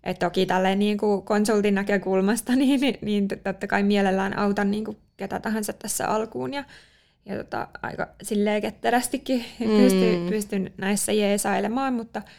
[0.05, 4.85] et toki tälleen niin kuin konsultin näkökulmasta, niin, niin, niin totta kai mielellään autan niin
[4.85, 6.55] kuin ketä tahansa tässä alkuun.
[6.55, 6.64] Ja,
[7.26, 9.66] ja tota, aika silleen ketterästikin mm.
[9.66, 12.22] pystyn, pystyn näissä jeesailemaan, mutta–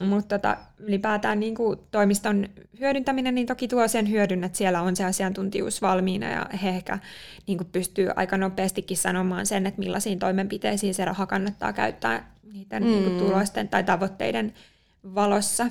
[0.00, 2.48] mutta tota, ylipäätään niin kuin toimiston
[2.80, 6.98] hyödyntäminen niin toki tuo sen hyödyn, että siellä on se asiantuntijuus valmiina ja he ehkä
[7.46, 12.82] niin kuin pystyy aika nopeastikin sanomaan sen, että millaisiin toimenpiteisiin se raha kannattaa käyttää niiden
[12.82, 12.88] mm.
[12.88, 14.54] niin kuin tulosten tai tavoitteiden
[15.14, 15.66] valossa.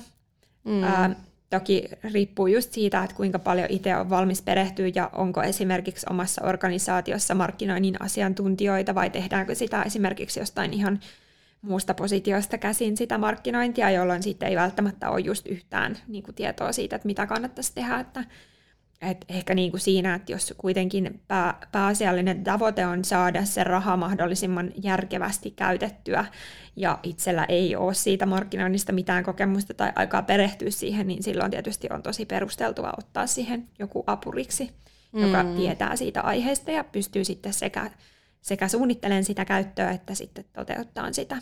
[0.64, 0.82] Mm.
[0.82, 1.16] Ää,
[1.54, 6.44] toki riippuu just siitä, että kuinka paljon itse on valmis perehtyä ja onko esimerkiksi omassa
[6.44, 11.00] organisaatiossa markkinoinnin asiantuntijoita vai tehdäänkö sitä esimerkiksi jostain ihan
[11.62, 16.72] muusta positiosta käsin sitä markkinointia, jolloin sitten ei välttämättä ole just yhtään niin kuin tietoa
[16.72, 18.00] siitä, että mitä kannattaisi tehdä.
[18.00, 18.24] Että,
[19.04, 23.96] et ehkä niin kuin siinä, että jos kuitenkin pää, pääasiallinen tavoite on saada se raha
[23.96, 26.24] mahdollisimman järkevästi käytettyä
[26.76, 31.88] ja itsellä ei ole siitä markkinoinnista mitään kokemusta tai aikaa perehtyä siihen, niin silloin tietysti
[31.90, 34.70] on tosi perusteltua ottaa siihen joku apuriksi,
[35.12, 35.22] mm.
[35.22, 37.90] joka tietää siitä aiheesta ja pystyy sitten sekä
[38.44, 41.36] sekä suunnittelen sitä käyttöä että sitten toteuttaa sitä,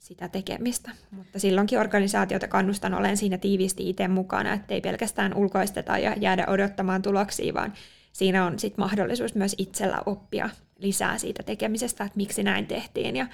[0.00, 0.90] sitä tekemistä.
[1.10, 7.02] Mutta silloinkin organisaatiota kannustan olen siinä tiiviisti itse mukana, ettei pelkästään ulkoisteta ja jäädä odottamaan
[7.02, 7.72] tuloksia, vaan
[8.12, 13.26] siinä on sit mahdollisuus myös itsellä oppia lisää siitä tekemisestä, että miksi näin tehtiin ja,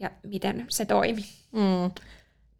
[0.00, 1.24] ja miten se toimi.
[1.52, 1.90] Mm.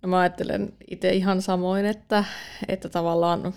[0.03, 2.25] No mä ajattelen itse ihan samoin, että,
[2.68, 3.55] että tavallaan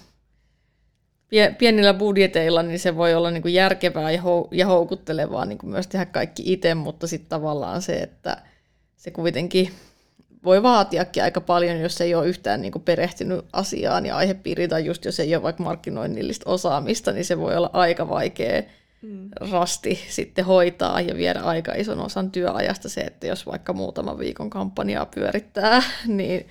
[1.58, 5.70] pienillä budjeteilla niin se voi olla niin kuin järkevää ja, hou- ja houkuttelevaa niin kuin
[5.70, 8.38] myös tehdä kaikki itse, mutta sitten tavallaan se, että
[8.98, 9.70] se kuitenkin
[10.44, 14.86] voi vaatiakin aika paljon, jos ei ole yhtään niin kuin perehtynyt asiaan ja aihepiiriin, tai
[14.86, 18.62] just jos ei ole vaikka markkinoinnillista osaamista, niin se voi olla aika vaikea
[19.02, 19.30] mm.
[19.52, 24.50] rasti sitten hoitaa ja viedä aika ison osan työajasta se, että jos vaikka muutaman viikon
[24.50, 26.48] kampanjaa pyörittää, niin,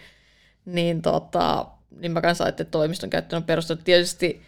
[0.64, 1.66] niin, tota,
[2.00, 3.85] niin mä kanssa että toimiston käyttö on perustettu.
[3.85, 4.42] Tietysti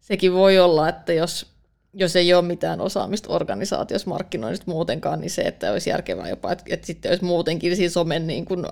[0.00, 1.52] sekin voi olla, että jos,
[1.92, 6.64] jos ei ole mitään osaamista organisaatiossa markkinoinnista muutenkaan, niin se, että olisi järkevää jopa, että,
[6.70, 8.66] että sitten olisi muutenkin siinä somen niin kuin,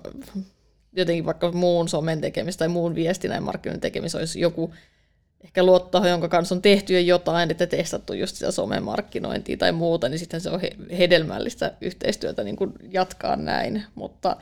[0.92, 4.74] jotenkin vaikka muun somen tekemistä tai muun viestinnän markkinoinnin tekemistä olisi joku
[5.44, 9.72] ehkä luottaho, jonka kanssa on tehty jo jotain, että testattu just sitä somen markkinointia tai
[9.72, 10.60] muuta, niin sitten se on
[10.98, 14.36] hedelmällistä yhteistyötä niin kuin jatkaa näin, mutta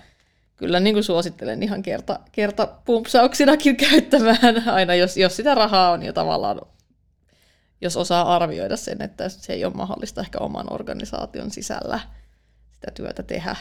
[0.56, 6.02] kyllä niin kuin suosittelen ihan kerta, kerta pumpsauksinakin käyttämään aina, jos, jos sitä rahaa on
[6.02, 6.60] ja tavallaan
[7.80, 12.00] jos osaa arvioida sen, että se ei ole mahdollista ehkä oman organisaation sisällä
[12.72, 13.56] sitä työtä tehdä.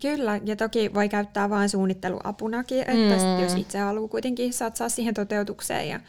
[0.00, 3.42] Kyllä, ja toki voi käyttää vain suunnitteluapunakin, että mm.
[3.42, 6.00] jos itse haluaa kuitenkin satsaa siihen toteutukseen ja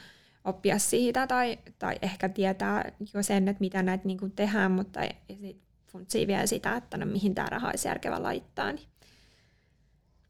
[0.45, 4.99] oppia siitä, tai, tai ehkä tietää jo sen, että mitä näitä niin tehdään, mutta
[5.87, 8.71] funtsii vielä sitä, että no, mihin tämä raha olisi järkevä laittaa.
[8.71, 8.87] Niin.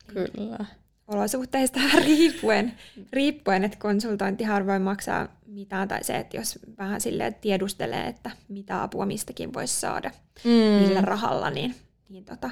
[0.07, 0.65] Kyllä
[1.07, 2.73] olosuhteista riippuen,
[3.13, 8.83] riippuen, että konsultointi harvoin maksaa mitään, tai se, että jos vähän silleen tiedustelee, että mitä
[8.83, 10.11] apua mistäkin voisi saada,
[10.43, 10.51] mm.
[10.51, 11.75] millä rahalla, niin,
[12.09, 12.49] niin tota,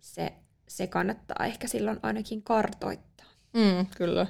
[0.00, 0.32] se,
[0.68, 3.26] se kannattaa ehkä silloin ainakin kartoittaa.
[3.52, 4.26] Mm, kyllä.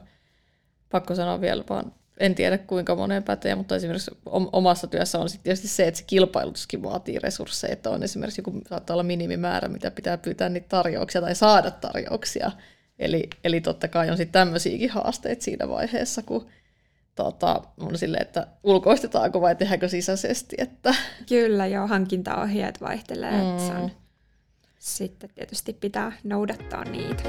[0.90, 4.10] Pakko sanoa vielä vaan, en tiedä kuinka moneen pätee, mutta esimerkiksi
[4.52, 8.60] omassa työssä on sitten tietysti se, että se kilpailutuskin vaatii resursseja, että on esimerkiksi joku,
[8.68, 12.50] saattaa olla minimimäärä, mitä pitää pyytää niitä tarjouksia tai saada tarjouksia,
[12.98, 16.46] Eli, eli totta kai on sitten tämmöisiäkin haasteita siinä vaiheessa, kun
[17.14, 20.56] tota, on silleen, että ulkoistetaanko vai tehdäänkö sisäisesti.
[20.58, 20.94] Että...
[21.28, 23.30] Kyllä, joo, hankintaohjeet vaihtelee.
[23.30, 23.50] Mm.
[23.50, 23.90] Että se on,
[24.78, 27.22] sitten tietysti pitää noudattaa niitä.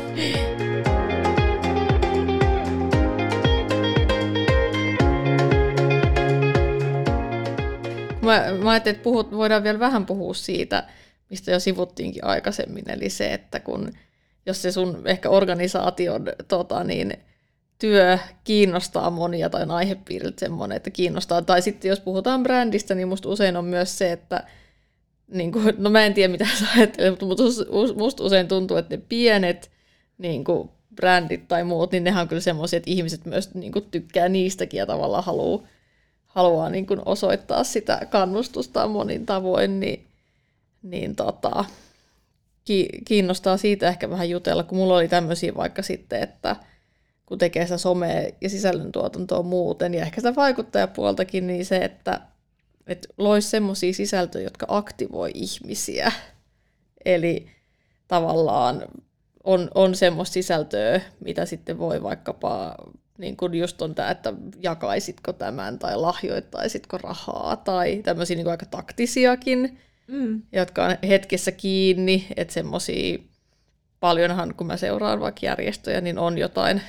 [8.21, 10.83] Mä, mä ajattelin, että puhut, voidaan vielä vähän puhua siitä,
[11.29, 13.93] mistä jo sivuttiinkin aikaisemmin, eli se, että kun
[14.47, 17.13] jos se sun ehkä organisaation tota, niin,
[17.79, 21.41] työ kiinnostaa monia tai on aihepiiriltä semmoinen, että kiinnostaa.
[21.41, 24.43] Tai sitten jos puhutaan brändistä, niin musta usein on myös se, että
[25.27, 27.43] niin kuin, no mä en tiedä mitä sä ajattelet, mutta
[27.95, 29.71] musta usein tuntuu, että ne pienet
[30.17, 33.85] niin kuin brändit tai muut, niin nehän on kyllä semmoisia, että ihmiset myös niin kuin,
[33.91, 35.67] tykkää niistäkin ja tavallaan haluaa,
[36.25, 40.07] haluaa niin kuin, osoittaa sitä kannustusta monin tavoin, niin
[40.81, 41.65] niin tota,
[43.05, 46.55] kiinnostaa siitä ehkä vähän jutella, kun mulla oli tämmöisiä vaikka sitten, että
[47.25, 52.21] kun tekee sitä somea ja sisällöntuotantoa muuten, ja ehkä sitä vaikuttajapuoltakin, niin se, että,
[52.87, 56.11] että loisi semmoisia sisältöjä, jotka aktivoi ihmisiä.
[57.05, 57.47] Eli
[58.07, 58.83] tavallaan
[59.43, 62.75] on, on semmoista sisältöä, mitä sitten voi vaikkapa,
[63.17, 68.65] niin kuin just on tämä, että jakaisitko tämän tai lahjoittaisitko rahaa tai tämmöisiä niin aika
[68.65, 70.41] taktisiakin, mm.
[70.51, 73.19] jotka on hetkessä kiinni, että semmoisia,
[73.99, 76.81] paljonhan kun mä seuraan vaikka järjestöjä, niin on jotain,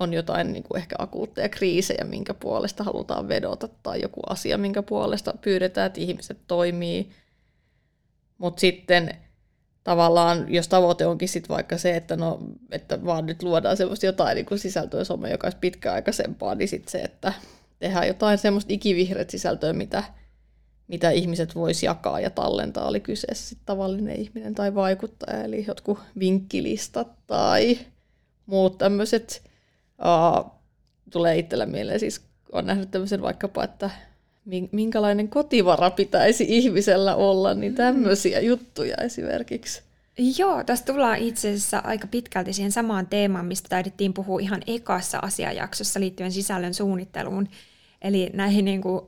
[0.00, 4.82] on jotain niin kuin ehkä akuutteja kriisejä, minkä puolesta halutaan vedota, tai joku asia, minkä
[4.82, 7.10] puolesta pyydetään, että ihmiset toimii.
[8.38, 9.16] Mutta sitten
[9.84, 12.38] tavallaan, jos tavoite onkin sitten vaikka se, että, no,
[12.70, 16.90] että vaan nyt luodaan semmoista jotain niin kuin sisältöä some, joka olisi pitkäaikaisempaa, niin sitten
[16.90, 17.32] se, että
[17.78, 20.04] tehdään jotain semmoista ikivihreät sisältöä, mitä,
[20.88, 25.98] mitä ihmiset vois jakaa ja tallentaa, oli kyseessä sitten tavallinen ihminen tai vaikuttaja, eli jotkut
[26.18, 27.78] vinkkilistat tai
[28.46, 29.42] muut tämmöiset.
[29.98, 30.50] Uh,
[31.10, 32.20] tulee itsellä mieleen, siis
[32.52, 33.90] on nähnyt tämmöisen vaikkapa, että
[34.72, 37.76] minkälainen kotivara pitäisi ihmisellä olla, niin mm.
[37.76, 39.82] tämmöisiä juttuja esimerkiksi.
[40.38, 45.18] Joo, tässä tullaan itse asiassa aika pitkälti siihen samaan teemaan, mistä taidettiin puhua ihan ekassa
[45.18, 47.48] asiajaksossa liittyen sisällön suunnitteluun,
[48.06, 49.00] eli näihin niin kuin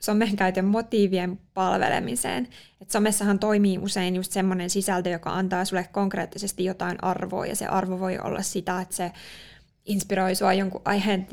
[0.00, 2.48] somen käytön motiivien palvelemiseen.
[2.82, 7.66] Et somessahan toimii usein just semmoinen sisältö, joka antaa sulle konkreettisesti jotain arvoa, ja se
[7.66, 9.12] arvo voi olla sitä, että se
[9.86, 11.26] inspiroi sua jonkun aiheen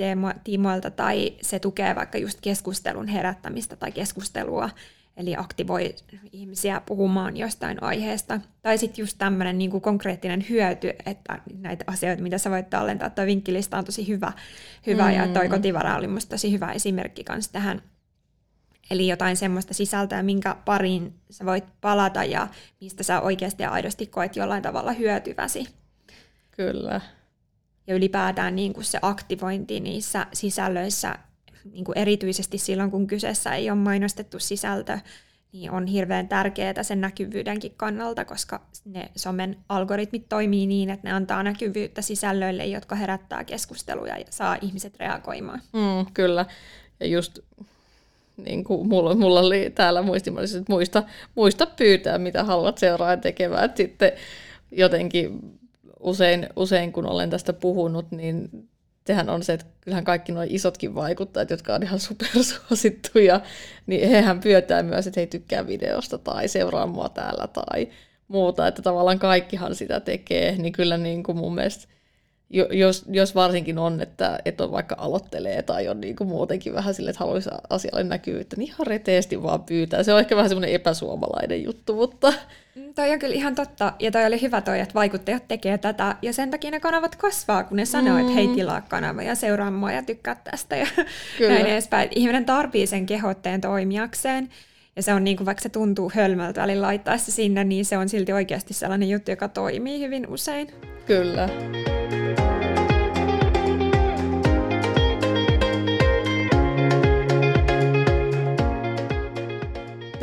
[0.43, 4.69] tiimoilta tai se tukee vaikka just keskustelun herättämistä tai keskustelua,
[5.17, 5.95] eli aktivoi
[6.31, 8.39] ihmisiä puhumaan jostain aiheesta.
[8.61, 13.25] Tai sitten just tämmöinen niin konkreettinen hyöty, että näitä asioita, mitä sä voit tallentaa, toi
[13.25, 14.31] vinkkilista on tosi hyvä,
[14.87, 15.15] hyvä mm.
[15.15, 17.81] ja toi kotivara oli musta tosi hyvä esimerkki kanssa tähän.
[18.91, 22.47] Eli jotain semmoista sisältöä, minkä pariin sä voit palata ja
[22.81, 25.67] mistä sä oikeasti ja aidosti koet jollain tavalla hyötyväsi.
[26.51, 27.01] Kyllä
[27.87, 31.19] ja ylipäätään niin kuin se aktivointi niissä sisällöissä,
[31.71, 34.99] niin kuin erityisesti silloin kun kyseessä ei ole mainostettu sisältö,
[35.53, 41.13] niin on hirveän tärkeää sen näkyvyydenkin kannalta, koska ne somen algoritmit toimii niin, että ne
[41.13, 45.61] antaa näkyvyyttä sisällöille, jotka herättää keskusteluja ja saa ihmiset reagoimaan.
[45.73, 46.45] Mm, kyllä.
[46.99, 47.39] Ja just
[48.37, 51.03] niin kuin mulla, mulla oli täällä muistimallisessa, että muista,
[51.35, 53.73] muista pyytää, mitä haluat seuraajan tekemään.
[53.75, 54.11] Sitten
[54.71, 55.57] jotenkin
[55.99, 58.49] usein, usein kun olen tästä puhunut, niin
[59.05, 63.41] sehän on se, että kyllähän kaikki nuo isotkin vaikuttajat, jotka on ihan supersuosittuja,
[63.87, 67.87] niin hehän pyytää myös, että he tykkää videosta tai seuraa mua täällä tai
[68.27, 71.87] muuta, että tavallaan kaikkihan sitä tekee, niin kyllä niin kuin mun mielestä
[72.49, 76.93] jos, jos varsinkin on, että, että on vaikka aloittelee tai on niin kuin muutenkin vähän
[76.93, 80.03] sille, että haluaisi asialle näkyvyyttä, niin ihan reteesti vaan pyytää.
[80.03, 82.33] Se on ehkä vähän semmoinen epäsuomalainen juttu, mutta...
[82.75, 86.15] Mm, toi on kyllä ihan totta, ja toi oli hyvä toi, että vaikuttajat tekee tätä,
[86.21, 88.19] ja sen takia ne kanavat kasvaa, kun ne sanoo, mm.
[88.19, 90.87] että hei tilaa kanava ja seuraa mua ja tykkää tästä ja
[91.37, 91.53] kyllä.
[91.53, 92.09] näin edespäin.
[92.15, 94.49] Ihminen tarvii sen kehotteen toimijakseen,
[94.95, 97.97] ja se on niin kuin, vaikka se tuntuu hölmöltä välillä laittaa se sinne, niin se
[97.97, 100.67] on silti oikeasti sellainen juttu, joka toimii hyvin usein.
[101.05, 101.49] Kyllä.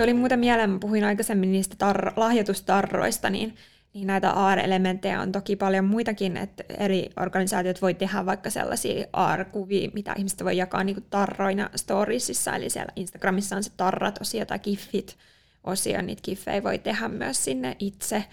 [0.05, 3.55] Oli muuten mieleen, mä puhuin aikaisemmin niistä tar- lahjoitustarroista, niin,
[3.95, 9.91] niin näitä AR-elementtejä on toki paljon muitakin, että eri organisaatiot voi tehdä vaikka sellaisia AR-kuvia,
[9.95, 15.17] mitä ihmiset voi jakaa niin tarroina storiesissa, eli siellä Instagramissa on se tarrat-osio tai kiffit
[15.65, 18.25] osio, niitä kiffejä voi tehdä myös sinne itse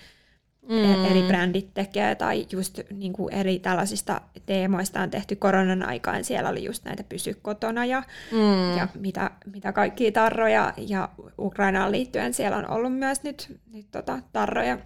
[0.69, 1.05] mm.
[1.05, 6.23] eri brändit tekee, tai just niin kuin eri tällaisista teemoista on tehty koronan aikaan.
[6.23, 8.77] Siellä oli just näitä pysy kotona ja, mm.
[8.77, 14.19] ja mitä, mitä kaikkia tarroja, ja Ukrainaan liittyen siellä on ollut myös nyt, nyt tota,
[14.33, 14.77] tarroja.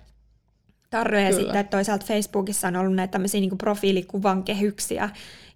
[0.90, 1.26] tarroja.
[1.26, 5.10] Ja sitten toisaalta Facebookissa on ollut näitä tämmöisiä niin kuin profiilikuvan kehyksiä,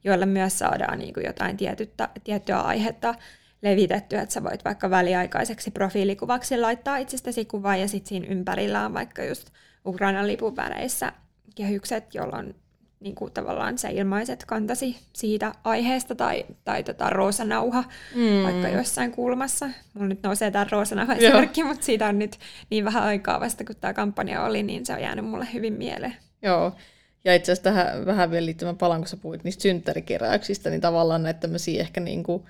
[0.03, 3.15] joilla myös saadaan niin kuin jotain tietyttä, tiettyä aihetta
[3.61, 8.93] levitettyä, että sä voit vaikka väliaikaiseksi profiilikuvaksi laittaa itsestäsi kuvaa ja sitten siinä ympärillä on
[8.93, 9.49] vaikka just
[9.87, 11.11] Ukrainan lipun väreissä
[11.55, 12.55] kehykset, jolloin
[12.99, 17.83] niin kuin tavallaan sä ilmaiset kantasi siitä aiheesta tai, tai tota roosanauha
[18.15, 18.43] mm.
[18.43, 19.69] vaikka jossain kulmassa.
[19.93, 23.75] Mulla nyt nousee tämä roosanauha esimerkki, mutta siitä on nyt niin vähän aikaa vasta, kun
[23.75, 26.15] tämä kampanja oli, niin se on jäänyt mulle hyvin mieleen.
[26.41, 26.75] Joo,
[27.25, 31.23] ja itse asiassa tähän vähän vielä liittymään palan, kun sä puhuit niistä synttärikeräyksistä, niin tavallaan
[31.23, 32.43] näitä tämmöisiä ehkä niin kuin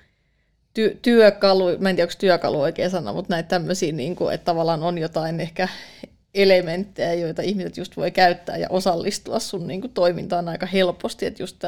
[0.78, 4.44] ty- työkalu, mä en tiedä, onko työkalu oikea sana, mutta näitä tämmöisiä, niin kuin, että
[4.44, 5.68] tavallaan on jotain ehkä
[6.42, 11.42] elementtejä, joita ihmiset just voi käyttää ja osallistua sun niin kuin, toimintaan aika helposti, että
[11.42, 11.62] just,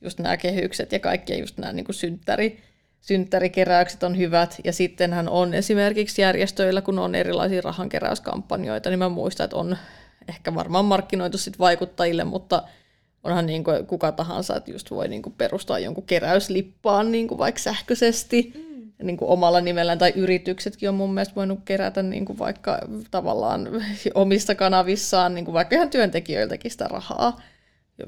[0.00, 2.60] just nämä kehykset ja kaikki, just nämä niin synttäri,
[3.00, 9.44] synttärikeräykset on hyvät, ja sittenhän on esimerkiksi järjestöillä, kun on erilaisia rahankeräyskampanjoita, niin mä muistan,
[9.44, 9.76] että on
[10.28, 12.62] ehkä varmaan markkinoitu sit vaikuttajille, mutta
[13.24, 17.38] onhan niin kuin kuka tahansa, että just voi niin kuin perustaa jonkun keräyslippaan niin kuin
[17.38, 18.52] vaikka sähköisesti.
[18.54, 18.67] Mm.
[19.02, 22.78] Niin kuin omalla nimellään, tai yrityksetkin on mun mielestä voinut kerätä niin kuin vaikka
[23.10, 23.68] tavallaan
[24.14, 27.40] omissa kanavissaan, niin kuin vaikka ihan työntekijöiltäkin sitä rahaa.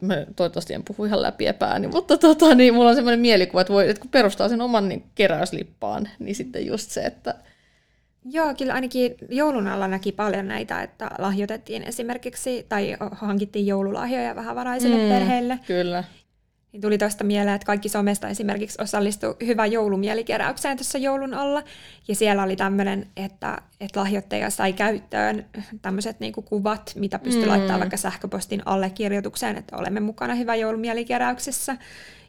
[0.01, 3.73] Mä toivottavasti en puhu ihan läpi epääni, mutta tota, niin mulla on semmoinen mielikuva, että,
[3.73, 7.35] voi, että kun perustaa sen oman niin keräyslippaan, niin sitten just se, että
[8.25, 14.97] Joo, kyllä ainakin joulun alla näki paljon näitä, että lahjoitettiin esimerkiksi tai hankittiin joululahjoja vähävaraisille
[14.97, 15.59] mm, perheille.
[15.67, 16.05] Kyllä.
[16.73, 21.63] Niin tuli tuosta mieleen, että kaikki somesta esimerkiksi osallistui hyvä joulumielikeräykseen tuossa joulun alla.
[22.09, 25.47] Ja siellä oli tämmöinen, että, että lahjoittaja sai käyttöön
[25.83, 27.49] tämmöiset niinku kuvat, mitä pystyi mm.
[27.49, 31.77] laittamaan vaikka sähköpostin allekirjoitukseen, että olemme mukana hyvä joulumielikeräyksessä.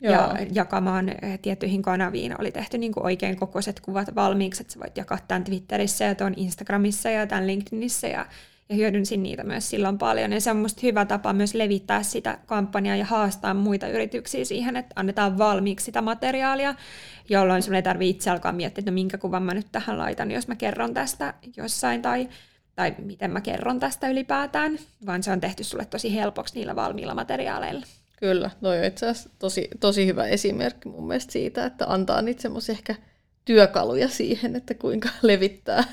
[0.02, 0.14] Joo.
[0.14, 4.98] Ja jakamaan eh, tiettyihin kanaviin oli tehty niinku oikein kokoiset kuvat valmiiksi, että sä voit
[4.98, 8.26] jakaa tämän Twitterissä ja tuon Instagramissa ja tämän LinkedInissä ja
[8.72, 10.34] ja hyödynsin niitä myös silloin paljon.
[10.34, 14.76] Ja se on musta hyvä tapa myös levittää sitä kampanjaa ja haastaa muita yrityksiä siihen,
[14.76, 16.76] että annetaan valmiiksi sitä materiaalia,
[17.30, 20.32] jolloin sun ei tarvitse itse alkaa miettiä, että no minkä kuvan mä nyt tähän laitan,
[20.32, 22.30] jos mä kerron tästä jossain tai,
[22.76, 27.16] tai miten mä kerron tästä ylipäätään, vaan se on tehty sulle tosi helpoksi niillä valmiilla
[27.16, 27.86] materiaaleilla.
[28.20, 32.42] Kyllä, toi on itse asiassa tosi, tosi hyvä esimerkki mun mielestä siitä, että antaa niitä
[32.42, 32.96] semmoisia ehkä
[33.46, 35.84] työkaluja siihen, että kuinka levittää,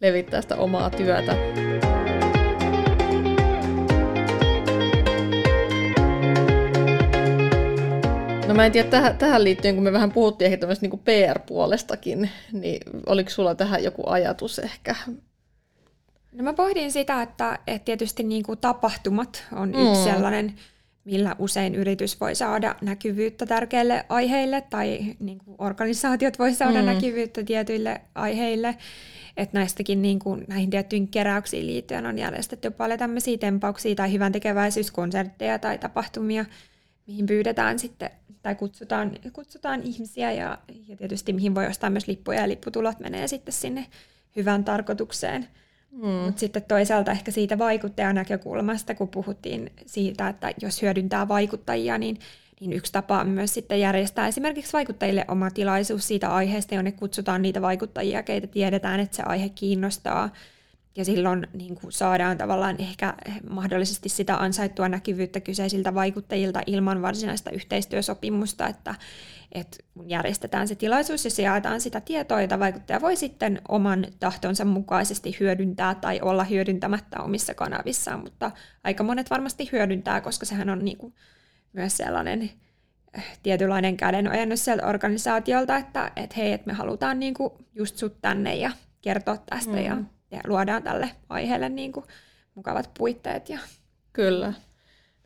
[0.00, 1.36] levittää sitä omaa työtä.
[8.54, 12.30] No mä en tiedä, tähän, tähän liittyen, kun me vähän puhuttiin ehkä tämmöistä niin PR-puolestakin,
[12.52, 14.94] niin oliko sulla tähän joku ajatus ehkä?
[16.32, 19.86] No mä pohdin sitä, että, että tietysti niin kuin tapahtumat on mm.
[19.86, 20.54] yksi sellainen,
[21.04, 26.86] millä usein yritys voi saada näkyvyyttä tärkeille aiheille tai niin kuin organisaatiot voi saada mm.
[26.86, 28.76] näkyvyyttä tietyille aiheille.
[29.36, 34.32] Että näistäkin niin kuin, näihin tiettyihin keräyksiin liittyen on järjestetty paljon tämmöisiä tempauksia tai hyvän
[34.32, 36.44] tekeväisyyskonsertteja tai tapahtumia,
[37.06, 38.10] mihin pyydetään sitten
[38.42, 43.28] tai kutsutaan, kutsutaan ihmisiä ja, ja tietysti mihin voi ostaa myös lippuja ja lipputulot menee
[43.28, 43.86] sitten sinne
[44.36, 45.48] hyvään tarkoitukseen.
[45.90, 46.06] Mm.
[46.08, 52.18] Mutta sitten toisaalta ehkä siitä vaikuttajan näkökulmasta, kun puhuttiin siitä, että jos hyödyntää vaikuttajia, niin,
[52.60, 57.42] niin yksi tapa on myös sitten järjestää esimerkiksi vaikuttajille oma tilaisuus siitä aiheesta, jonne kutsutaan
[57.42, 60.30] niitä vaikuttajia, keitä tiedetään, että se aihe kiinnostaa–
[60.96, 63.14] ja silloin niin kuin saadaan tavallaan ehkä
[63.50, 68.94] mahdollisesti sitä ansaittua näkyvyyttä kyseisiltä vaikuttajilta ilman varsinaista yhteistyösopimusta, että,
[69.52, 74.06] että kun järjestetään se tilaisuus ja se jaetaan sitä tietoa, jota vaikuttaja voi sitten oman
[74.20, 78.50] tahtonsa mukaisesti hyödyntää tai olla hyödyntämättä omissa kanavissaan, mutta
[78.84, 81.14] aika monet varmasti hyödyntää, koska sehän on niin kuin
[81.72, 82.50] myös sellainen
[83.14, 88.20] eh, tietynlainen kädenojennus sieltä organisaatiolta, että, että hei, että me halutaan niin kuin just sut
[88.20, 88.70] tänne ja
[89.02, 89.84] kertoa tästä mm.
[89.84, 89.96] ja
[90.34, 92.06] ja luodaan tälle aiheelle niin kuin
[92.54, 93.48] mukavat puitteet.
[93.48, 93.58] Ja...
[94.12, 94.52] Kyllä.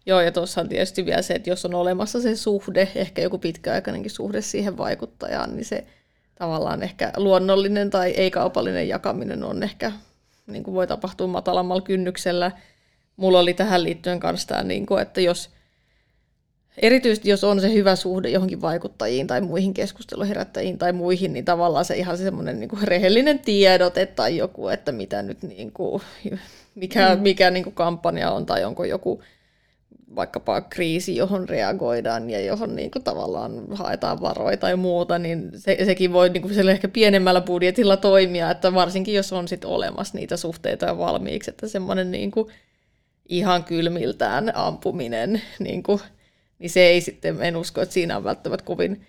[0.06, 3.38] Joo, ja tuossa on tietysti vielä se, että jos on olemassa se suhde, ehkä joku
[3.38, 5.86] pitkäaikainenkin suhde siihen vaikuttajaan, niin se
[6.34, 9.92] tavallaan ehkä luonnollinen tai ei-kaupallinen jakaminen on ehkä,
[10.46, 12.52] niin kuin voi tapahtua matalammalla kynnyksellä.
[13.16, 15.50] Mulla oli tähän liittyen kanssa tämä, niin kuin, että jos
[16.82, 21.84] erityisesti jos on se hyvä suhde johonkin vaikuttajiin tai muihin keskusteluherättäjiin tai muihin, niin tavallaan
[21.84, 26.02] se ihan semmoinen niin kuin rehellinen tiedote tai joku, että mitä nyt niin kuin,
[26.74, 27.22] mikä, mm.
[27.22, 29.22] mikä niin kuin kampanja on tai onko joku
[30.16, 35.78] vaikkapa kriisi, johon reagoidaan ja johon niin kuin tavallaan haetaan varoja tai muuta, niin se,
[35.84, 40.36] sekin voi niin kuin ehkä pienemmällä budjetilla toimia, että varsinkin jos on sit olemassa niitä
[40.36, 42.48] suhteita ja valmiiksi, että semmoinen niin kuin
[43.28, 46.00] ihan kylmiltään ampuminen niin kuin
[46.58, 49.06] niin se ei sitten, en usko, että siinä on välttämättä kovin,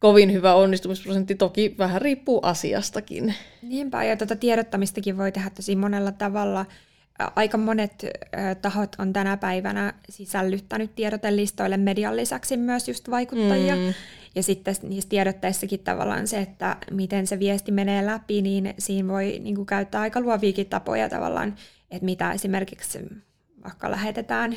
[0.00, 1.34] kovin hyvä onnistumisprosentti.
[1.34, 3.34] Toki vähän riippuu asiastakin.
[3.62, 6.66] Niinpä, ja tuota tiedottamistakin voi tehdä tosi monella tavalla.
[7.36, 8.06] Aika monet
[8.62, 13.76] tahot on tänä päivänä sisällyttänyt tiedotelistoille median lisäksi myös just vaikuttajia.
[13.76, 13.94] Mm.
[14.34, 19.38] Ja sitten niissä tiedotteissakin tavallaan se, että miten se viesti menee läpi, niin siinä voi
[19.42, 21.54] niin kuin käyttää aika luoviakin tapoja tavallaan,
[21.90, 22.98] että mitä esimerkiksi
[23.64, 24.56] vaikka lähetetään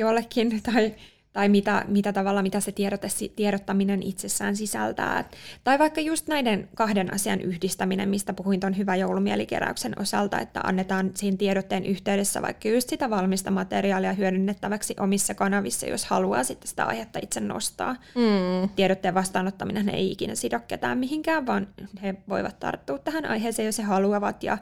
[0.00, 0.94] jollekin tai,
[1.32, 5.28] tai mitä, mitä tavalla, mitä se tiedote, tiedottaminen itsessään sisältää.
[5.64, 11.10] Tai vaikka just näiden kahden asian yhdistäminen, mistä puhuin tuon hyvä joulumielikkeräyksen osalta, että annetaan
[11.14, 16.84] siinä tiedotteen yhteydessä vaikka just sitä valmista materiaalia hyödynnettäväksi omissa kanavissa, jos haluaa sitten sitä
[16.84, 17.96] aihetta itse nostaa.
[18.14, 18.68] Mm.
[18.76, 21.68] Tiedotteen vastaanottaminen ei ikinä sido ketään mihinkään, vaan
[22.02, 24.42] he voivat tarttua tähän aiheeseen, jos he haluavat.
[24.42, 24.58] Ja,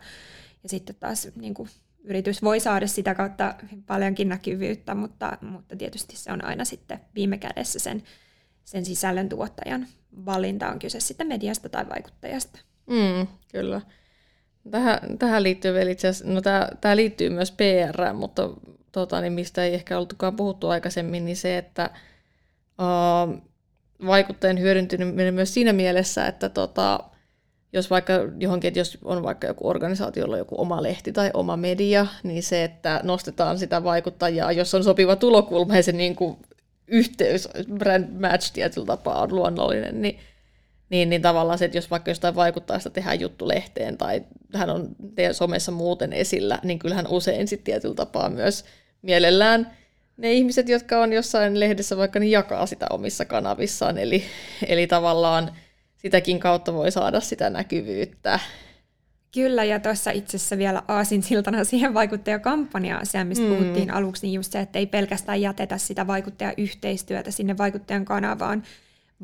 [0.62, 1.68] ja sitten taas niin kuin,
[2.04, 3.54] yritys voi saada sitä kautta
[3.86, 8.02] paljonkin näkyvyyttä, mutta, mutta tietysti se on aina sitten viime kädessä sen,
[8.64, 9.86] sen sisällön tuottajan
[10.26, 12.60] valinta on kyse sitten mediasta tai vaikuttajasta.
[12.86, 13.80] Mm, kyllä.
[14.70, 18.50] Tähän, tähän liittyy vielä itse asiassa, no tämä, tämä liittyy myös PR, mutta
[18.92, 21.90] tota, niin mistä ei ehkä oltukaan puhuttu aikaisemmin, niin se, että
[22.78, 23.42] uh,
[24.06, 27.00] vaikuttajan hyödyntäminen myös siinä mielessä, että tota,
[27.72, 31.30] jos vaikka johonkin, että jos on vaikka joku organisaatio, jolla on joku oma lehti tai
[31.34, 36.16] oma media, niin se, että nostetaan sitä vaikuttajaa, jos on sopiva tulokulma ja se niin
[36.16, 36.36] kuin
[36.86, 40.18] yhteys, brand match tietyllä tapaa on luonnollinen, niin,
[40.90, 44.22] niin, niin tavallaan se, että jos vaikka jostain vaikuttajasta tehdään juttu lehteen tai
[44.54, 48.64] hän on teidän somessa muuten esillä, niin kyllähän usein sitten tietyllä tapaa myös
[49.02, 49.78] mielellään
[50.16, 54.24] ne ihmiset, jotka on jossain lehdessä vaikka, niin jakaa sitä omissa kanavissaan, eli,
[54.66, 55.52] eli tavallaan
[55.98, 58.40] sitäkin kautta voi saada sitä näkyvyyttä.
[59.34, 63.56] Kyllä, ja tuossa itse asiassa vielä aasinsiltana siihen vaikuttajakampanjaan, mistä mm.
[63.56, 68.62] puhuttiin aluksi, niin just se, että ei pelkästään jätetä sitä vaikuttajayhteistyötä sinne vaikuttajan kanavaan,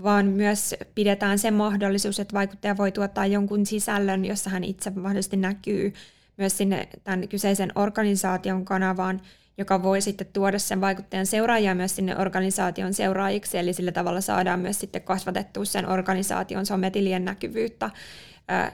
[0.02, 5.36] vaan myös pidetään se mahdollisuus, että vaikuttaja voi tuottaa jonkun sisällön, jossa hän itse mahdollisesti
[5.36, 5.92] näkyy
[6.36, 9.20] myös sinne tämän kyseisen organisaation kanavaan,
[9.58, 14.60] joka voi sitten tuoda sen vaikuttajan seuraajia myös sinne organisaation seuraajiksi, eli sillä tavalla saadaan
[14.60, 17.90] myös sitten kasvatettua sen organisaation sometilien näkyvyyttä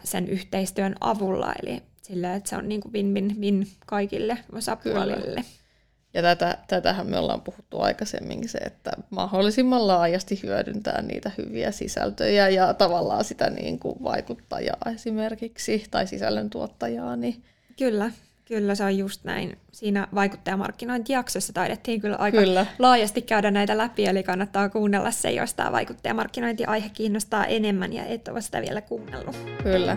[0.05, 5.27] sen yhteistyön avulla, eli sillä, että se on niin kuin win-win-win kaikille osapuolille.
[5.27, 5.43] Kyllä.
[6.15, 12.49] Ja tätä, tätähän me ollaan puhuttu aikaisemminkin, se, että mahdollisimman laajasti hyödyntää niitä hyviä sisältöjä
[12.49, 17.17] ja tavallaan sitä niin kuin vaikuttajaa esimerkiksi tai sisällöntuottajaa.
[17.17, 17.45] Niin...
[17.79, 18.11] Kyllä,
[18.51, 19.59] Kyllä se on just näin.
[19.73, 22.67] Siinä vaikuttajamarkkinointijaksossa taidettiin kyllä aika kyllä.
[22.79, 28.29] laajasti käydä näitä läpi, eli kannattaa kuunnella se, jos tämä vaikuttajamarkkinointiaihe kiinnostaa enemmän ja et
[28.29, 29.37] ole sitä vielä kuunnellut.
[29.63, 29.97] Kyllä.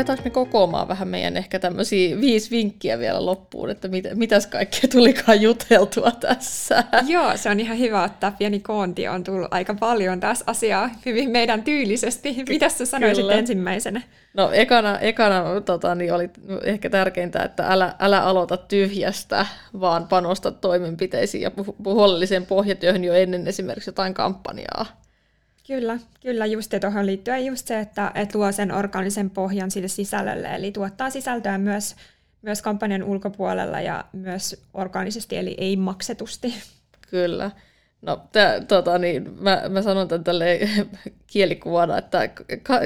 [0.00, 4.90] Ruvetaanko me kokoamaan vähän meidän ehkä tämmöisiä viisi vinkkiä vielä loppuun, että mit, mitäs kaikkea
[4.92, 6.84] tulikaan juteltua tässä?
[7.06, 11.30] Joo, se on ihan hyvä ottaa pieni koonti, on tullut aika paljon tässä asiaa hyvin
[11.30, 12.44] meidän tyylisesti.
[12.48, 13.34] Mitäs sä sanoisit Kyllä.
[13.34, 14.02] ensimmäisenä?
[14.34, 16.30] No ekana, ekana tota, niin oli
[16.64, 19.46] ehkä tärkeintä, että älä, älä aloita tyhjästä,
[19.80, 21.50] vaan panosta toimenpiteisiin ja
[21.84, 24.86] huolelliseen pohjatyöhön jo ennen esimerkiksi jotain kampanjaa.
[25.70, 29.88] Kyllä, kyllä just ja tuohon liittyen just se, että, että luo sen organisen pohjan sille
[29.88, 31.96] sisällölle, eli tuottaa sisältöä myös,
[32.42, 36.54] myös kampanjan ulkopuolella ja myös organisesti, eli ei maksetusti.
[37.10, 37.50] Kyllä.
[38.02, 40.60] No, tää, tota, niin, mä, mä sanon tämän tälle
[41.32, 42.28] kielikuvana, että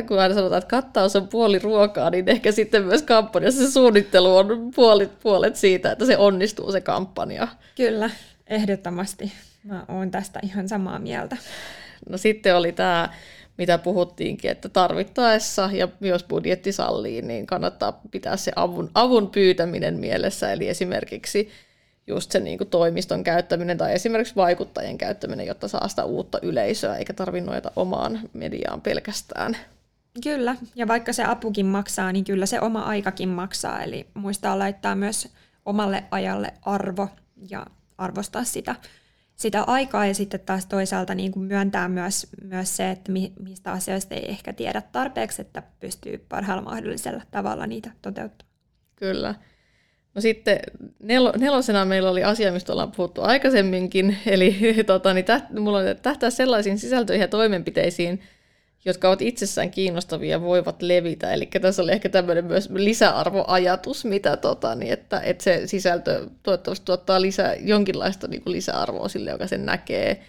[0.09, 4.37] kun aina sanotaan, että kattaus on puoli ruokaa, niin ehkä sitten myös kampanjassa se suunnittelu
[4.37, 7.49] on puolet, puolet siitä, että se onnistuu se kampanja.
[7.76, 8.11] Kyllä,
[8.47, 9.32] ehdottomasti.
[9.64, 11.37] Mä oon tästä ihan samaa mieltä.
[12.09, 13.09] No sitten oli tämä,
[13.59, 19.99] mitä puhuttiinkin, että tarvittaessa ja jos budjetti sallii, niin kannattaa pitää se avun, avun pyytäminen
[19.99, 21.51] mielessä, eli esimerkiksi
[22.07, 27.13] just se niin toimiston käyttäminen tai esimerkiksi vaikuttajien käyttäminen, jotta saa sitä uutta yleisöä, eikä
[27.13, 29.57] tarvitse nojata omaan mediaan pelkästään.
[30.23, 34.95] Kyllä, ja vaikka se apukin maksaa, niin kyllä se oma aikakin maksaa, eli muistaa laittaa
[34.95, 35.29] myös
[35.65, 37.09] omalle ajalle arvo
[37.51, 37.67] ja
[37.99, 38.75] arvostaa sitä
[39.37, 43.72] sitä aikaa ja sitten taas toisaalta niin kuin myöntää myös, myös se, että mi, mistä
[43.72, 48.55] asioista ei ehkä tiedä tarpeeksi, että pystyy parhaalla mahdollisella tavalla niitä toteuttamaan.
[48.97, 49.35] Kyllä.
[50.14, 50.59] No sitten
[51.03, 54.57] nel, nelosena meillä oli asia, mistä ollaan puhuttu aikaisemminkin, eli
[54.87, 58.20] tota, niin täht, mulla on tähtää sellaisiin sisältöihin ja toimenpiteisiin,
[58.85, 61.32] jotka ovat itsessään kiinnostavia ja voivat levitä.
[61.32, 66.85] Eli tässä oli ehkä tämmöinen myös lisäarvoajatus, mitä tota, niin että, että se sisältö toivottavasti
[66.85, 70.24] tuottaa lisää, jonkinlaista niin kuin lisäarvoa sille, joka sen näkee.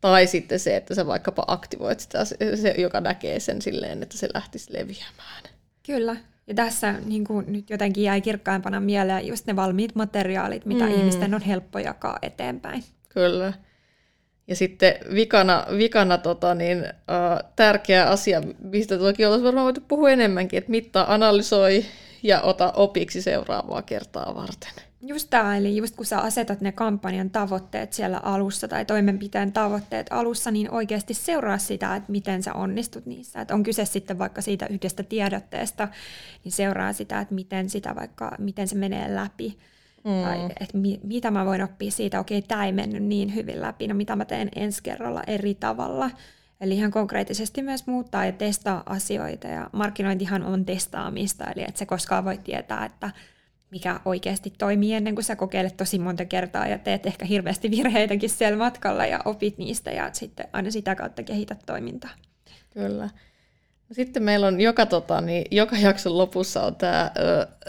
[0.00, 4.28] Tai sitten se, että sä vaikkapa aktivoit sitä, se, joka näkee sen silleen, että se
[4.34, 5.42] lähtisi leviämään.
[5.86, 6.16] Kyllä.
[6.46, 10.94] Ja tässä niin kuin nyt jotenkin jäi kirkkaimpana mieleen just ne valmiit materiaalit, mitä mm.
[10.94, 12.84] ihmisten on helppo jakaa eteenpäin.
[13.08, 13.52] Kyllä.
[14.48, 20.10] Ja sitten vikana, vikana tota, niin, äh, tärkeä asia, mistä toki oltaisiin varmaan voitu puhua
[20.10, 21.84] enemmänkin, että mittaa, analysoi
[22.22, 24.70] ja ota opiksi seuraavaa kertaa varten.
[25.02, 30.06] Just tämä, eli just kun sä asetat ne kampanjan tavoitteet siellä alussa tai toimenpiteen tavoitteet
[30.10, 33.40] alussa, niin oikeasti seuraa sitä, että miten sä onnistut niissä.
[33.40, 35.88] Että on kyse sitten vaikka siitä yhdestä tiedotteesta,
[36.44, 39.58] niin seuraa sitä, että miten, sitä vaikka, miten se menee läpi
[40.08, 40.22] Mm.
[40.22, 43.88] Tai että mi, mitä mä voin oppia siitä, okei, tämä ei mennyt niin hyvin läpi,
[43.88, 46.10] no mitä mä teen ensi kerralla eri tavalla.
[46.60, 49.48] Eli ihan konkreettisesti myös muuttaa ja testaa asioita.
[49.48, 53.10] Ja markkinointihan on testaamista, eli että se koskaan voi tietää, että
[53.70, 58.30] mikä oikeasti toimii ennen kuin sä kokeilet tosi monta kertaa ja teet ehkä hirveästi virheitäkin
[58.30, 62.10] siellä matkalla ja opit niistä ja sitten aina sitä kautta kehität toimintaa.
[62.70, 63.08] Kyllä.
[63.92, 67.10] Sitten meillä on joka, tota, niin, joka jakson lopussa on tämä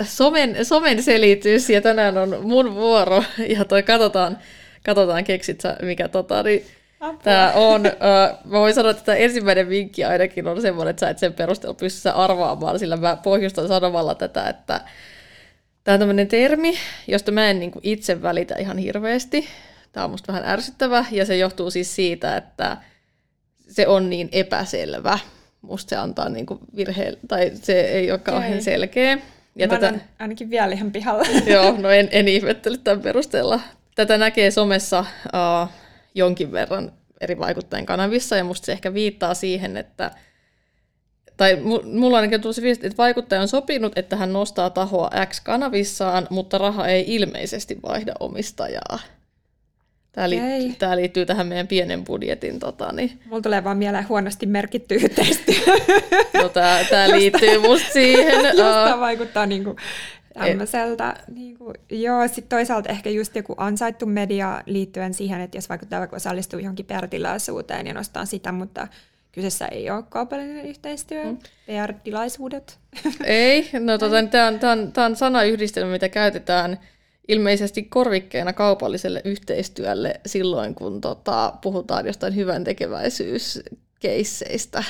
[0.03, 3.23] somen, somen selitys, ja tänään on mun vuoro,
[3.57, 4.37] ja toi katsotaan,
[4.85, 6.65] katsotaan keksit sä, mikä tota, niin,
[7.23, 11.09] Tämä on, uh, mä voin sanoa, että tämä ensimmäinen vinkki ainakin on semmoinen, että sä
[11.09, 14.81] et sen perusteella pysty arvaamaan, sillä mä pohjustan sanomalla tätä, että
[15.83, 16.73] tämä on tämmöinen termi,
[17.07, 19.47] josta mä en niin kuin itse välitä ihan hirveästi.
[19.91, 22.77] Tämä on musta vähän ärsyttävä, ja se johtuu siis siitä, että
[23.69, 25.19] se on niin epäselvä.
[25.61, 28.61] Musta se antaa niin kuin virhe, tai se ei ole kauhean ei.
[28.61, 29.17] selkeä.
[29.55, 29.99] Ja mä tätä...
[30.19, 31.23] ainakin vielä ihan pihalla.
[31.53, 33.59] Joo, no en, en ihmettele tämän perusteella.
[33.95, 35.69] Tätä näkee somessa uh,
[36.15, 36.91] jonkin verran
[37.21, 40.11] eri vaikuttajien kanavissa, ja musta se ehkä viittaa siihen, että
[41.37, 45.41] tai mulla ainakin tullut se viesti, että vaikuttaja on sopinut, että hän nostaa tahoa X
[45.41, 48.99] kanavissaan, mutta raha ei ilmeisesti vaihda omistajaa.
[50.19, 52.59] Tämä, liittyy, tämä liittyy tähän meidän pienen budjetin.
[52.59, 53.19] Tota, niin.
[53.25, 55.75] Mulla tulee vaan mieleen huonosti merkitty yhteistyö.
[56.33, 58.45] No, tämä, tämä liittyy musta siihen.
[58.45, 59.75] Just tämä vaikuttaa niin kuin
[60.33, 61.15] tämmöiseltä.
[61.35, 65.99] Niin kuin, joo, sitten toisaalta ehkä just joku ansaittu media liittyen siihen, että jos vaikuttaa
[65.99, 68.87] vaikka osallistuu johonkin PR-tilaisuuteen ja nostaa sitä, mutta
[69.31, 71.37] kyseessä ei ole kaupallinen yhteistyö, mm.
[71.37, 72.77] PR-tilaisuudet.
[73.23, 76.79] Ei, no tota, tämä on, on, on sanayhdistelmä, mitä käytetään
[77.29, 84.83] ilmeisesti korvikkeena kaupalliselle yhteistyölle silloin, kun tota, puhutaan jostain hyvän tekeväisyyskeisseistä.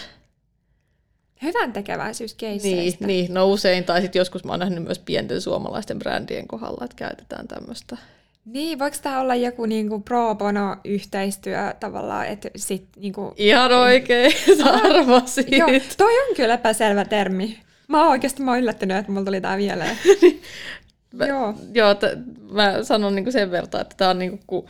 [1.41, 3.07] Hyvän tekeväisyyskeisseistä?
[3.07, 6.85] Niin, niin, no usein, tai sitten joskus mä oon nähnyt myös pienten suomalaisten brändien kohdalla,
[6.85, 7.97] että käytetään tämmöistä.
[8.45, 13.33] Niin, voiko tämä olla joku niinku pro bono yhteistyö tavallaan, että sit niinku...
[13.37, 15.51] Ihan oikein, sä arvasit.
[15.51, 17.59] Joo, toi on kyllä epäselvä termi.
[17.87, 19.97] Mä oon oikeasti mä oon yllättynyt, että mulla tuli tää mieleen.
[21.13, 21.53] Mä, joo.
[21.73, 24.69] Joo, t- mä sanon niinku sen verran, että tämä on niinku, kun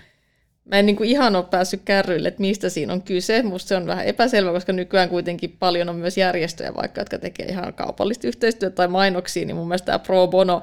[0.65, 3.43] mä en niinku ihan ole päässyt kärryille, että mistä siinä on kyse.
[3.43, 7.45] Musta se on vähän epäselvä, koska nykyään kuitenkin paljon on myös järjestöjä, vaikka jotka tekee
[7.45, 10.61] ihan kaupallista yhteistyötä tai mainoksia, niin mun mielestä tämä pro bono,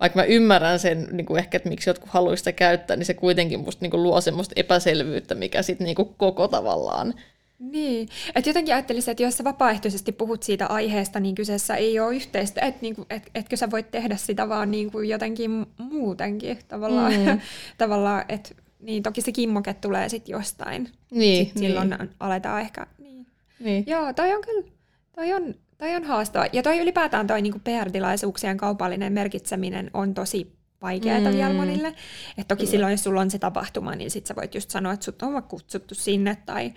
[0.00, 3.14] vaikka mä ymmärrän sen niin kuin ehkä, että miksi jotkut haluaisivat sitä käyttää, niin se
[3.14, 7.14] kuitenkin musta niin kuin luo semmoista epäselvyyttä, mikä sitten niin kuin koko tavallaan
[7.58, 12.16] niin, että jotenkin ajattelisin, että jos sä vapaaehtoisesti puhut siitä aiheesta, niin kyseessä ei ole
[12.16, 17.40] yhteistä, että niinku, et, etkö sä voit tehdä sitä vaan niinku jotenkin muutenkin tavallaan, mm.
[17.78, 20.88] tavallaan että niin toki se kimmoke tulee sitten jostain.
[21.10, 21.66] Niin, sit niin.
[21.66, 23.26] silloin aletaan ehkä, niin.
[23.60, 23.84] niin.
[23.86, 24.68] Joo, toi on kyllä,
[25.12, 26.46] toi on, toi on haastava.
[26.52, 31.36] Ja toi ylipäätään toi niinku PR-tilaisuuksien kaupallinen merkitseminen on tosi vaikeaa mm.
[31.36, 31.94] vielä monille.
[32.38, 32.70] Et toki Kyllä.
[32.70, 35.42] silloin, jos sulla on se tapahtuma, niin sit sä voit just sanoa, että sut on
[35.42, 36.72] kutsuttu sinne tai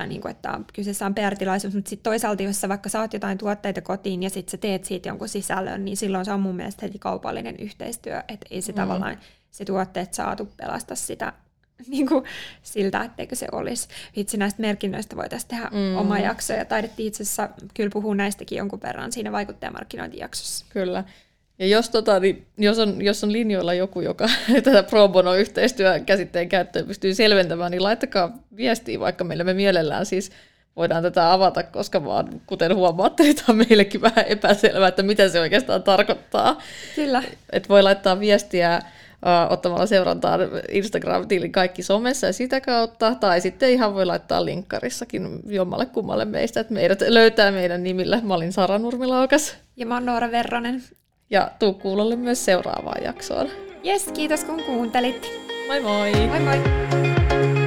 [0.00, 3.38] tai niin kuin, että kyseessä on PR-tilaisuus, mutta sitten toisaalta, jos sä vaikka saat jotain
[3.38, 6.86] tuotteita kotiin ja sitten sä teet siitä jonkun sisällön, niin silloin se on mun mielestä
[6.86, 8.76] heti kaupallinen yhteistyö, että ei se mm.
[8.76, 9.18] tavallaan
[9.50, 11.32] se tuotteet saatu pelasta sitä
[11.88, 12.24] niin kuin
[12.62, 13.88] siltä, etteikö se olisi.
[14.16, 15.96] Vitsi näistä merkinnöistä voitaisiin tehdä mm.
[15.96, 20.66] oma jakso, ja taidettiin itse asiassa kyllä puhua näistäkin jonkun verran siinä vaikuttajamarkkinointijaksossa.
[20.68, 21.04] Kyllä.
[21.60, 24.28] Ja jos, tota, niin, jos, on, jos on linjoilla joku, joka
[24.64, 29.44] tätä pro bono yhteistyön käsitteen käyttöön pystyy selventämään, niin laittakaa viestiä vaikka meille.
[29.44, 30.30] Me mielellään siis
[30.76, 35.28] voidaan tätä avata, koska vaan, kuten huomaatte, niin tämä on meillekin vähän epäselvää, että mitä
[35.28, 36.62] se oikeastaan tarkoittaa.
[36.94, 37.22] Kyllä.
[37.52, 40.38] Et voi laittaa viestiä uh, ottamalla seurantaa
[40.72, 46.60] Instagram-tilin kaikki somessa ja sitä kautta, tai sitten ihan voi laittaa linkkarissakin jommalle kummalle meistä,
[46.60, 48.20] että meidät löytää meidän nimillä.
[48.22, 49.56] Mä olin Sara Nurmilaukas.
[49.76, 50.82] Ja mä oon Noora Verronen.
[51.30, 53.48] Ja tuu kuulolle myös seuraavaan jaksoon.
[53.86, 55.32] Yes, kiitos kun kuuntelit.
[55.66, 56.12] Moi moi!
[56.26, 57.59] Moi moi!